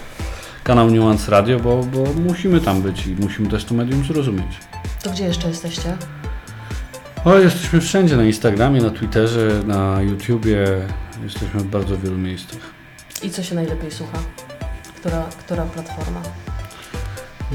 [0.64, 4.58] kanał Nuance Radio, bo, bo musimy tam być i musimy też to medium zrozumieć.
[5.02, 5.96] To gdzie jeszcze jesteście?
[7.24, 10.66] O, jesteśmy wszędzie, na Instagramie, na Twitterze, na YouTubie,
[11.24, 12.58] jesteśmy w bardzo wielu miejscach.
[13.22, 14.18] I co się najlepiej słucha?
[14.96, 16.22] Która, która platforma?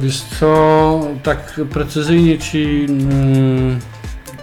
[0.01, 3.79] Wiesz co, tak precyzyjnie ci, mm,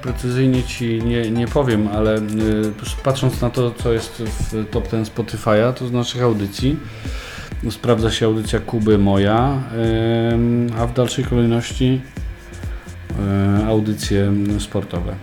[0.03, 2.23] precyzyjnie ci nie, nie powiem, ale y,
[3.05, 6.77] patrząc na to, co jest w top ten Spotify'a, to z naszych audycji,
[7.71, 9.63] sprawdza się audycja Kuby moja,
[10.79, 12.01] a w dalszej kolejności
[13.61, 15.15] y, audycje sportowe.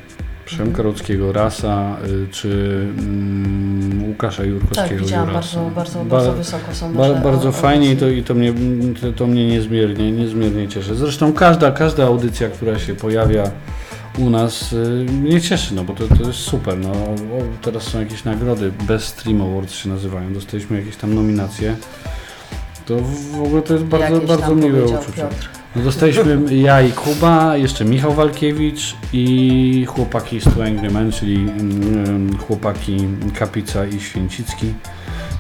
[0.56, 2.48] Przemka Rudzkiego, Rasa, y, czy
[3.00, 4.90] mm, Łukasza Jurkowskiego.
[4.90, 5.58] Tak, widziałam, Jurasa.
[5.58, 8.54] bardzo, bardzo, Ba- bardzo wysoko są Ba- bardzo fajnie i to, i to, mnie,
[9.16, 10.96] to, mnie niezmiernie, niezmiernie cieszy.
[10.96, 13.44] Zresztą każda, każda audycja, która się pojawia
[14.18, 16.78] u nas y, mnie cieszy, no bo to, to jest super.
[16.78, 17.16] No, o,
[17.62, 21.76] teraz są jakieś nagrody, Best Stream Awards się nazywają, dostaliśmy jakieś tam nominacje.
[22.86, 22.98] To
[23.32, 25.22] w ogóle to jest bardzo, Jakieś bardzo miłe uczucie.
[25.22, 25.50] Piotr.
[25.76, 31.36] No, dostaliśmy ja i Kuba, jeszcze Michał Walkiewicz i chłopaki z Two Angry Men, czyli
[31.36, 33.08] mm, chłopaki
[33.40, 34.74] Kapica i Święcicki,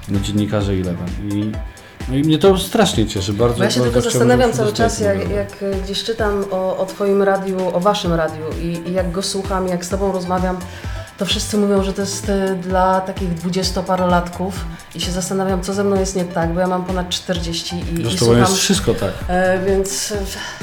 [0.09, 1.07] no, dziennikarze Eleven.
[1.31, 1.51] I,
[2.09, 5.29] no i mnie to strasznie cieszy, bardzo ja się bardzo tylko zastanawiam cały czas, jak,
[5.29, 9.67] jak gdzieś czytam o, o Twoim radiu, o Waszym radiu i, i jak go słucham,
[9.67, 10.57] jak z Tobą rozmawiam,
[11.21, 14.65] to wszyscy mówią, że to jest e, dla takich dwudziestoparolatków
[14.95, 17.79] i się zastanawiam, co ze mną jest nie tak, bo ja mam ponad 40 i,
[17.79, 19.11] i Zresztą słucham, jest wszystko tak.
[19.27, 20.15] e, więc e,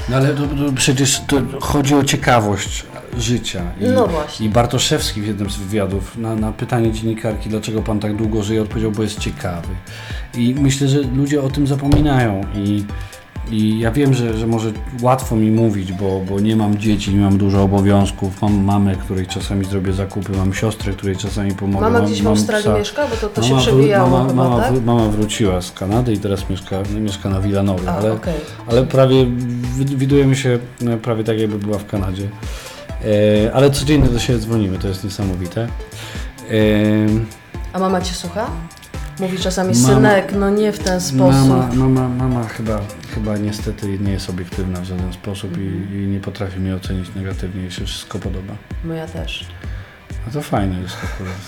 [0.08, 2.86] No ale to, to przecież to chodzi o ciekawość
[3.18, 3.62] życia.
[3.80, 4.46] I, no właśnie.
[4.46, 8.62] I Bartoszewski w jednym z wywiadów na, na pytanie dziennikarki, dlaczego pan tak długo żyje,
[8.62, 9.68] odpowiedział, bo jest ciekawy.
[10.34, 12.84] I myślę, że ludzie o tym zapominają i,
[13.50, 14.72] i ja wiem, że, że może
[15.02, 19.26] łatwo mi mówić, bo, bo nie mam dzieci, nie mam dużo obowiązków, mam mamę, której
[19.26, 21.84] czasami zrobię zakupy, mam siostrę, której czasami pomogę.
[21.84, 22.78] Mama mam, gdzieś w mam Australii psa.
[22.78, 24.84] mieszka, bo to, to się Mama wró- przewijało mama, chyba, mama, tak?
[24.84, 28.34] mama wróciła z Kanady i teraz mieszka, mieszka na Villanowie, A, ale, okej.
[28.66, 29.26] ale prawie
[29.76, 32.28] wi- widujemy się e, prawie tak, jakby była w Kanadzie.
[33.46, 35.62] E, ale codziennie do siebie dzwonimy, to jest niesamowite.
[35.62, 35.68] E,
[37.72, 38.46] A mama Cię słucha?
[39.20, 41.48] Mówi czasami, Mama- synek, no nie w ten sposób.
[41.48, 42.80] mama mama, mama chyba,
[43.14, 47.62] chyba niestety nie jest obiektywna w żaden sposób i, i nie potrafi mnie ocenić negatywnie,
[47.62, 48.54] jej się wszystko podoba.
[48.84, 49.46] No ja też.
[50.26, 51.38] No to fajne jest akurat.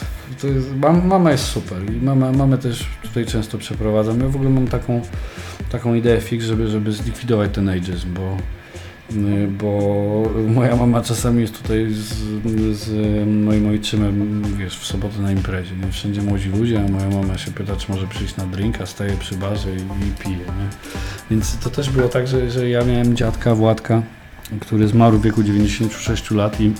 [0.41, 4.21] To jest, mam, mama jest super i mama, mamę też tutaj często przeprowadzam.
[4.21, 5.03] Ja w ogóle mam taką,
[5.71, 8.37] taką ideę fix, żeby, żeby zlikwidować ten ageism, bo,
[9.49, 12.15] bo moja mama czasami jest tutaj z,
[12.77, 12.91] z
[13.45, 15.93] moim ojczymem, wiesz, w sobotę na imprezie, nie?
[15.93, 19.35] Wszędzie młodzi ludzie, a moja mama się pyta, czy może przyjść na drinka, staje przy
[19.35, 20.69] barze i, i pije, nie?
[21.31, 24.03] Więc to też było tak, że, że ja miałem dziadka, Władka,
[24.61, 26.73] który zmarł w wieku 96 lat i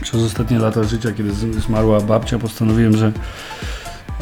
[0.00, 1.30] przez ostatnie lata życia, kiedy
[1.60, 3.12] zmarła babcia, postanowiłem, że,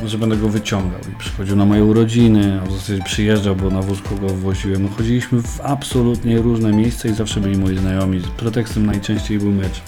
[0.09, 1.01] że będę go wyciągał.
[1.13, 4.83] I przychodził na moje urodziny, a w zasadzie przyjeżdżał, bo na wózku go woziłem.
[4.83, 8.21] No, chodziliśmy w absolutnie różne miejsca i zawsze byli moi znajomi.
[8.37, 9.81] Pretekstem najczęściej był mecz.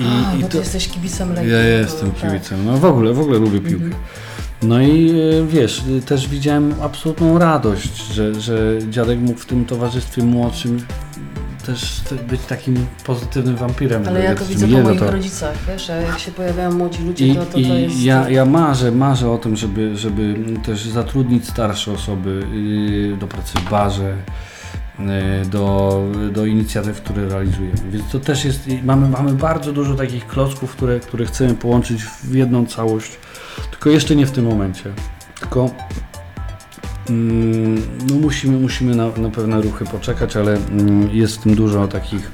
[0.00, 1.52] A, I, i bo to, ty jesteś kibicem Legii.
[1.52, 2.20] ja jestem Tak.
[2.20, 2.66] kibicem.
[2.66, 3.84] No w ogóle, w ogóle lubię piłkę.
[3.84, 4.02] Mhm.
[4.62, 9.64] No i e, wiesz, e, też widziałem absolutną radość, że, że dziadek mógł w tym
[9.64, 10.80] towarzystwie młodszym
[11.66, 14.08] też te- być takim pozytywnym wampirem.
[14.08, 17.26] Ale ja to widzę po jeno moich to- rodzicach, wiesz, jak się pojawiają młodzi ludzie,
[17.26, 18.02] I, to, to, to i jest...
[18.02, 22.46] ja, ja marzę, marzę o tym, żeby, żeby też zatrudnić starsze osoby
[23.10, 24.16] yy, do pracy w barze,
[24.98, 25.06] yy,
[25.50, 26.02] do,
[26.32, 27.90] do inicjatyw, które realizujemy.
[27.90, 32.34] Więc to też jest, mamy, mamy bardzo dużo takich klocków, które, które chcemy połączyć w
[32.34, 33.18] jedną całość,
[33.70, 34.92] tylko jeszcze nie w tym momencie.
[35.40, 35.70] Tylko
[38.08, 42.30] no musimy, musimy na, na pewne ruchy poczekać, ale mm, jest w tym dużo takich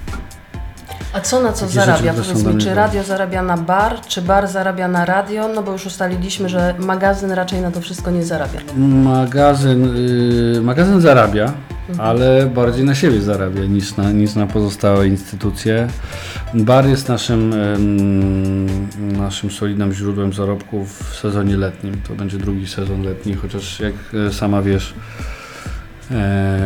[1.12, 2.12] A co na co zarabia?
[2.14, 5.48] Powiedz mi, czy radio zarabia na bar, czy bar zarabia na radio?
[5.48, 8.60] No bo już ustaliliśmy, że magazyn raczej na to wszystko nie zarabia.
[9.04, 9.96] Magazyn,
[10.56, 11.52] y, magazyn zarabia,
[11.88, 12.08] Mhm.
[12.10, 15.88] ale bardziej na siebie zarabia niż na, niż na pozostałe instytucje.
[16.54, 21.94] Bar jest naszym, ym, naszym solidnym źródłem zarobków w sezonie letnim.
[22.08, 23.94] To będzie drugi sezon letni, chociaż jak
[24.28, 24.94] e, sama wiesz,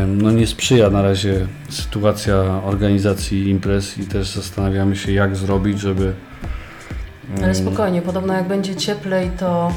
[0.06, 6.12] no nie sprzyja na razie sytuacja organizacji imprez i też zastanawiamy się jak zrobić, żeby...
[7.42, 9.72] Ale spokojnie, podobno jak będzie cieplej, to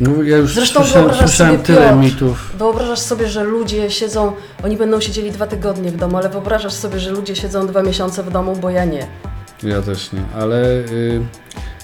[0.00, 2.52] No ja już Zresztą słyszałem, wyobrażasz słyszałem sobie, tyle Piotr, mitów.
[2.58, 4.32] wyobrażasz sobie, że ludzie siedzą,
[4.64, 8.22] oni będą siedzieli dwa tygodnie w domu, ale wyobrażasz sobie, że ludzie siedzą dwa miesiące
[8.22, 9.06] w domu, bo ja nie.
[9.62, 11.20] Ja też nie, ale y,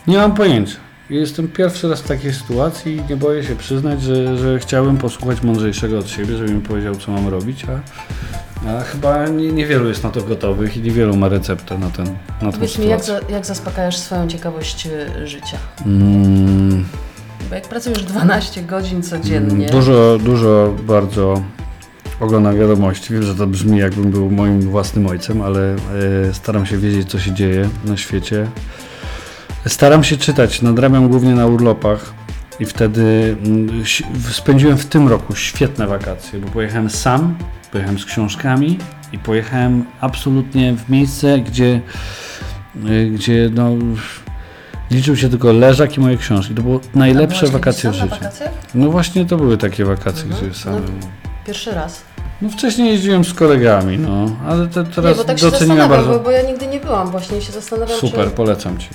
[0.07, 0.76] nie mam pojęcia.
[1.11, 5.43] Jestem pierwszy raz w takiej sytuacji i nie boję się przyznać, że, że chciałbym posłuchać
[5.43, 10.05] mądrzejszego od siebie, żeby mi powiedział, co mam robić, a, a chyba nie, niewielu jest
[10.05, 12.07] na to gotowych i niewielu ma receptę na, ten,
[12.43, 15.59] na Powiedz mi, jak, za, jak zaspokajasz swoją ciekawość y, życia?
[15.87, 16.85] Mm,
[17.49, 21.43] Bo jak pracujesz 12 godzin codziennie, Dużo, dużo bardzo
[22.21, 23.13] oglądam wiadomości.
[23.13, 25.77] Wiem, że to brzmi jakbym był moim własnym ojcem, ale e,
[26.35, 28.47] staram się wiedzieć, co się dzieje na świecie.
[29.67, 32.13] Staram się czytać, nadrabiam głównie na urlopach
[32.61, 33.85] i wtedy mm,
[34.33, 37.35] spędziłem w tym roku świetne wakacje, bo pojechałem sam,
[37.73, 38.79] pojechałem z książkami
[39.13, 41.81] i pojechałem absolutnie w miejsce, gdzie,
[42.91, 43.71] y, gdzie no,
[44.91, 46.55] liczył się tylko leżak i moje książki.
[46.55, 48.07] To było A najlepsze byłaś wakacje w życiu.
[48.07, 48.51] na wakacjach?
[48.75, 50.51] No właśnie to były takie wakacje, Mhm.
[50.51, 50.75] gdzie sam.
[50.75, 50.81] No,
[51.47, 52.03] Pierwszy raz.
[52.43, 56.09] No wcześniej jeździłem z kolegami, no, ale te, teraz nie, bo tak się doceniłem bardzo.
[56.09, 58.31] bo, bo ja nigdy nie byłam właśnie i się zastanawiam, Super, czy...
[58.31, 58.89] polecam Ci.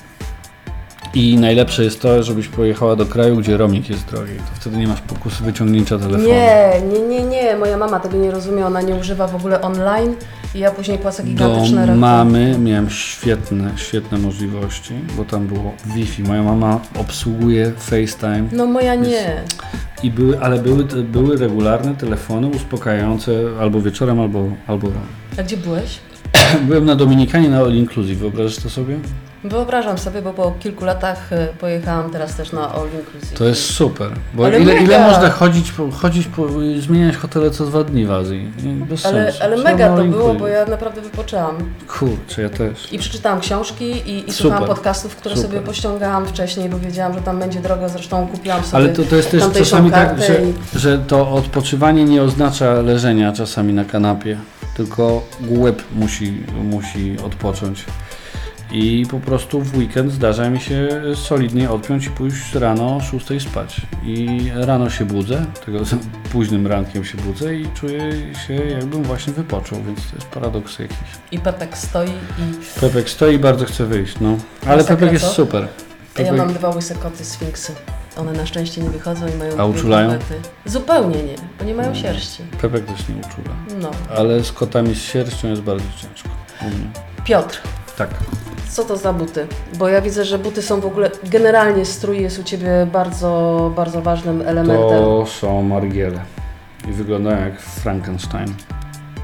[1.15, 4.31] I najlepsze jest to, żebyś pojechała do kraju, gdzie roaming jest drogi.
[4.37, 6.27] To wtedy nie masz pokusy wyciągnięcia telefonu.
[6.29, 7.55] Nie, nie, nie, nie.
[7.57, 10.15] Moja mama tego nie rozumie, ona nie używa w ogóle online
[10.55, 11.99] i ja później płacę Do gigantyczne rachunki.
[12.01, 16.23] mamy miałem świetne, świetne możliwości, bo tam było Wi-Fi.
[16.23, 19.43] Moja mama obsługuje FaceTime No moja nie.
[20.03, 24.99] i były, ale były, były regularne telefony uspokajające albo wieczorem, albo, albo rano.
[25.39, 25.99] A gdzie byłeś?
[26.67, 28.99] Byłem na Dominikanie na All Inclusive, wyobrażasz to sobie?
[29.49, 33.37] Wyobrażam sobie, bo po kilku latach y, pojechałam teraz też na All Inclusive.
[33.37, 34.85] To jest super, bo Ale ile, mega.
[34.85, 36.47] ile można chodzić, chodzić po,
[36.79, 38.51] zmieniać hotele co dwa dni w Azji?
[38.89, 39.43] Bez Ale, sensu.
[39.43, 41.55] ale mega to było, bo ja naprawdę wypoczęłam.
[41.99, 42.93] Kurczę, ja też.
[42.93, 45.49] I przeczytałam książki i, i słuchałam podcastów, które Super.
[45.51, 47.89] sobie pościągałam wcześniej, bo wiedziałam, że tam będzie drogo.
[47.89, 52.03] Zresztą kupiłam sobie Ale to, to jest też czasami tak, że, i- że to odpoczywanie
[52.03, 54.37] nie oznacza leżenia czasami na kanapie,
[54.77, 57.85] tylko łeb musi, musi odpocząć.
[58.77, 63.47] I po prostu w weekend zdarza mi się solidnie odpiąć i pójść rano o 6
[63.49, 63.81] spać.
[64.03, 65.79] I rano się budzę, tego
[66.31, 68.11] późnym rankiem się budzę i czuję
[68.47, 70.97] się jakbym właśnie wypoczął, więc to jest paradoks jakiś.
[71.31, 74.37] i Pepek stoi i Pepek stoi i bardzo chce wyjść, no.
[74.65, 75.31] Ale Masakra, Pepek jest co?
[75.31, 75.61] super.
[75.61, 75.67] ja
[76.13, 76.37] Pepek...
[76.37, 77.73] mam dwa łyse koty sfinksy.
[78.17, 80.09] One na szczęście nie wychodzą i mają A uczulają?
[80.09, 80.41] komplety.
[80.65, 82.01] Zupełnie nie, bo nie mają Mm.
[82.01, 82.43] sierści.
[82.61, 83.55] Pepek też nie uczula.
[83.81, 83.91] No.
[84.17, 86.29] Ale z kotami z sierścią jest bardzo ciężko.
[86.61, 86.87] U mnie.
[87.25, 87.61] Piotr,
[87.97, 88.09] Tak.
[88.69, 89.47] Co to za buty?
[89.77, 94.01] Bo ja widzę, że buty są w ogóle, generalnie strój jest u Ciebie bardzo, bardzo
[94.01, 94.89] ważnym elementem.
[94.89, 96.21] To są margiele.
[96.89, 98.53] I wyglądają jak Frankenstein.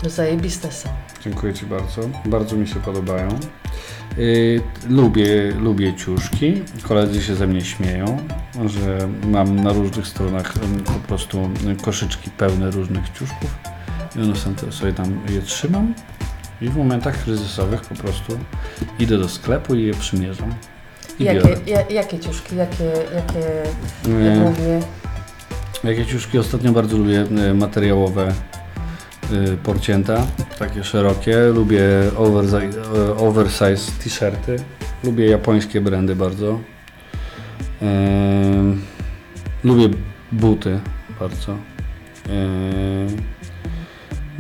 [0.04, 0.90] No zajebiste są.
[1.24, 2.02] Dziękuję Ci bardzo.
[2.26, 3.30] Bardzo mi się podobają.
[4.18, 6.62] Yy, lubię, lubię ciuszki.
[6.84, 8.18] Koledzy się ze mnie śmieją,
[8.66, 10.54] że mam na różnych stronach
[10.86, 13.56] po prostu y, koszyczki pełne różnych ciuszków.
[14.16, 14.36] I one
[14.72, 15.94] sobie tam je trzymam.
[16.62, 18.40] I w momentach kryzysowych po prostu
[19.00, 20.54] idę do sklepu i je przymierzam.
[21.20, 21.50] I biorę.
[21.50, 22.84] Jakie, ja, jakie ciuszki, jakie,
[23.16, 23.40] jakie
[24.08, 24.80] Yy, głównie?
[25.84, 28.34] Jakie ciuszki ostatnio bardzo lubię y, materiałowe
[29.32, 30.28] y, porcięta,
[30.60, 31.38] takie szerokie.
[31.54, 31.82] Lubię
[32.18, 34.56] oversize, y, oversize t-shirty.
[35.04, 36.60] Lubię japońskie brandy bardzo.
[39.64, 39.90] Lubię
[40.32, 40.80] buty
[41.20, 41.58] bardzo.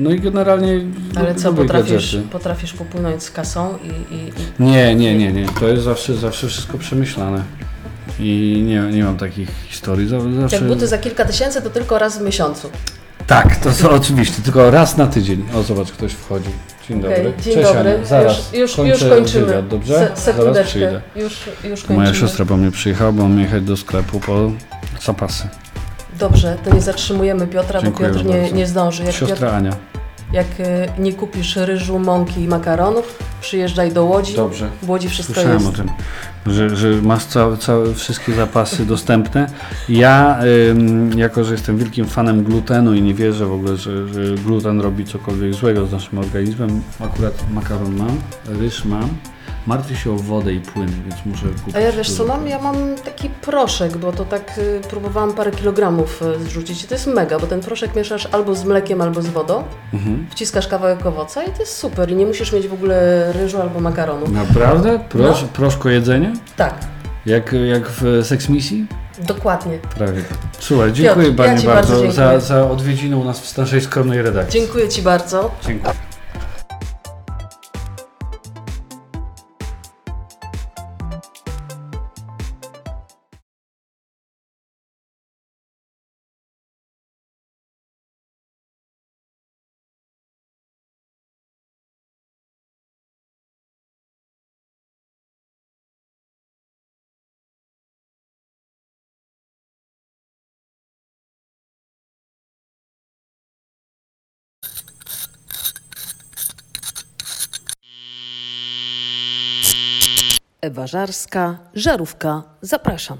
[0.01, 0.79] No i generalnie
[1.15, 2.27] Ale co, potrafisz, gadżety.
[2.27, 5.45] potrafisz popłynąć z kasą i, i, i Nie, nie, nie, nie.
[5.59, 7.43] To jest zawsze, zawsze wszystko przemyślane.
[8.19, 10.07] I nie, nie mam takich historii.
[10.07, 10.55] Zaw- Zawsze...
[10.55, 12.69] jak buty za kilka tysięcy, to tylko raz w miesiącu.
[13.27, 15.45] Tak, to są oczywiście, tylko raz na tydzień.
[15.55, 16.49] O, zobacz, ktoś wchodzi.
[16.89, 17.33] Dzień dobry.
[17.43, 17.95] Dzień Cześć, dobry.
[17.95, 18.05] Ania.
[18.05, 19.45] Zaraz już, już, już kończymy.
[19.45, 20.11] Wywiad, dobrze?
[20.15, 21.01] Se, Zaraz przyjdę.
[21.15, 21.33] Już,
[21.63, 21.99] już kończymy.
[21.99, 24.51] Moja siostra po mnie przyjechała, bo mam jechać do sklepu po
[25.05, 25.47] zapasy.
[26.21, 28.55] Dobrze, to nie zatrzymujemy Piotra, Dziękuję bo Piotr nie, bardzo.
[28.55, 29.03] nie zdąży.
[29.03, 29.71] Jak, Piotr, Siostra Ania.
[30.33, 30.63] jak y,
[30.99, 34.35] nie kupisz ryżu, mąki i makaronów, przyjeżdżaj do Łodzi.
[34.35, 34.69] Dobrze.
[34.81, 35.73] W Łodzi wszystko Słyszałem jest.
[35.73, 35.89] o tym,
[36.47, 39.47] że, że masz całe, całe, wszystkie zapasy dostępne.
[39.89, 44.35] Ja, ym, jako że jestem wielkim fanem glutenu i nie wierzę w ogóle, że, że
[44.35, 48.21] gluten robi cokolwiek złego z naszym organizmem, akurat makaron mam,
[48.59, 49.09] ryż mam,
[49.67, 51.75] martwię się o wodę i płyny, więc muszę kupić.
[51.75, 52.47] A ja wiesz co mam?
[52.47, 56.95] Ja mam taki proszek, bo to tak y, próbowałam parę kilogramów y, zrzucić i to
[56.95, 60.27] jest mega, bo ten proszek mieszasz albo z mlekiem, albo z wodą, Mhm.
[60.31, 63.79] wciskasz kawałek owoca i to jest super i nie musisz mieć w ogóle ryżu albo
[63.79, 64.27] makaronu.
[64.27, 64.99] Naprawdę?
[65.09, 65.47] Prosz, No.
[65.53, 66.33] Proszko jedzenie?
[66.57, 66.73] Tak,
[67.25, 68.85] Jak, jak w Sex Misji?
[69.19, 69.77] dokładnie.
[69.97, 70.21] Prawie.
[70.59, 72.41] Słuchaj, dziękuję ja Ci bardzo, bardzo za, dziękuję.
[72.41, 74.59] za odwiedziny u nas w naszej skromnej redakcji.
[74.61, 75.51] Dziękuję Ci bardzo.
[75.67, 75.93] Dziękuję.
[110.71, 113.17] Ewa Żarska, Żarówka, zapraszam.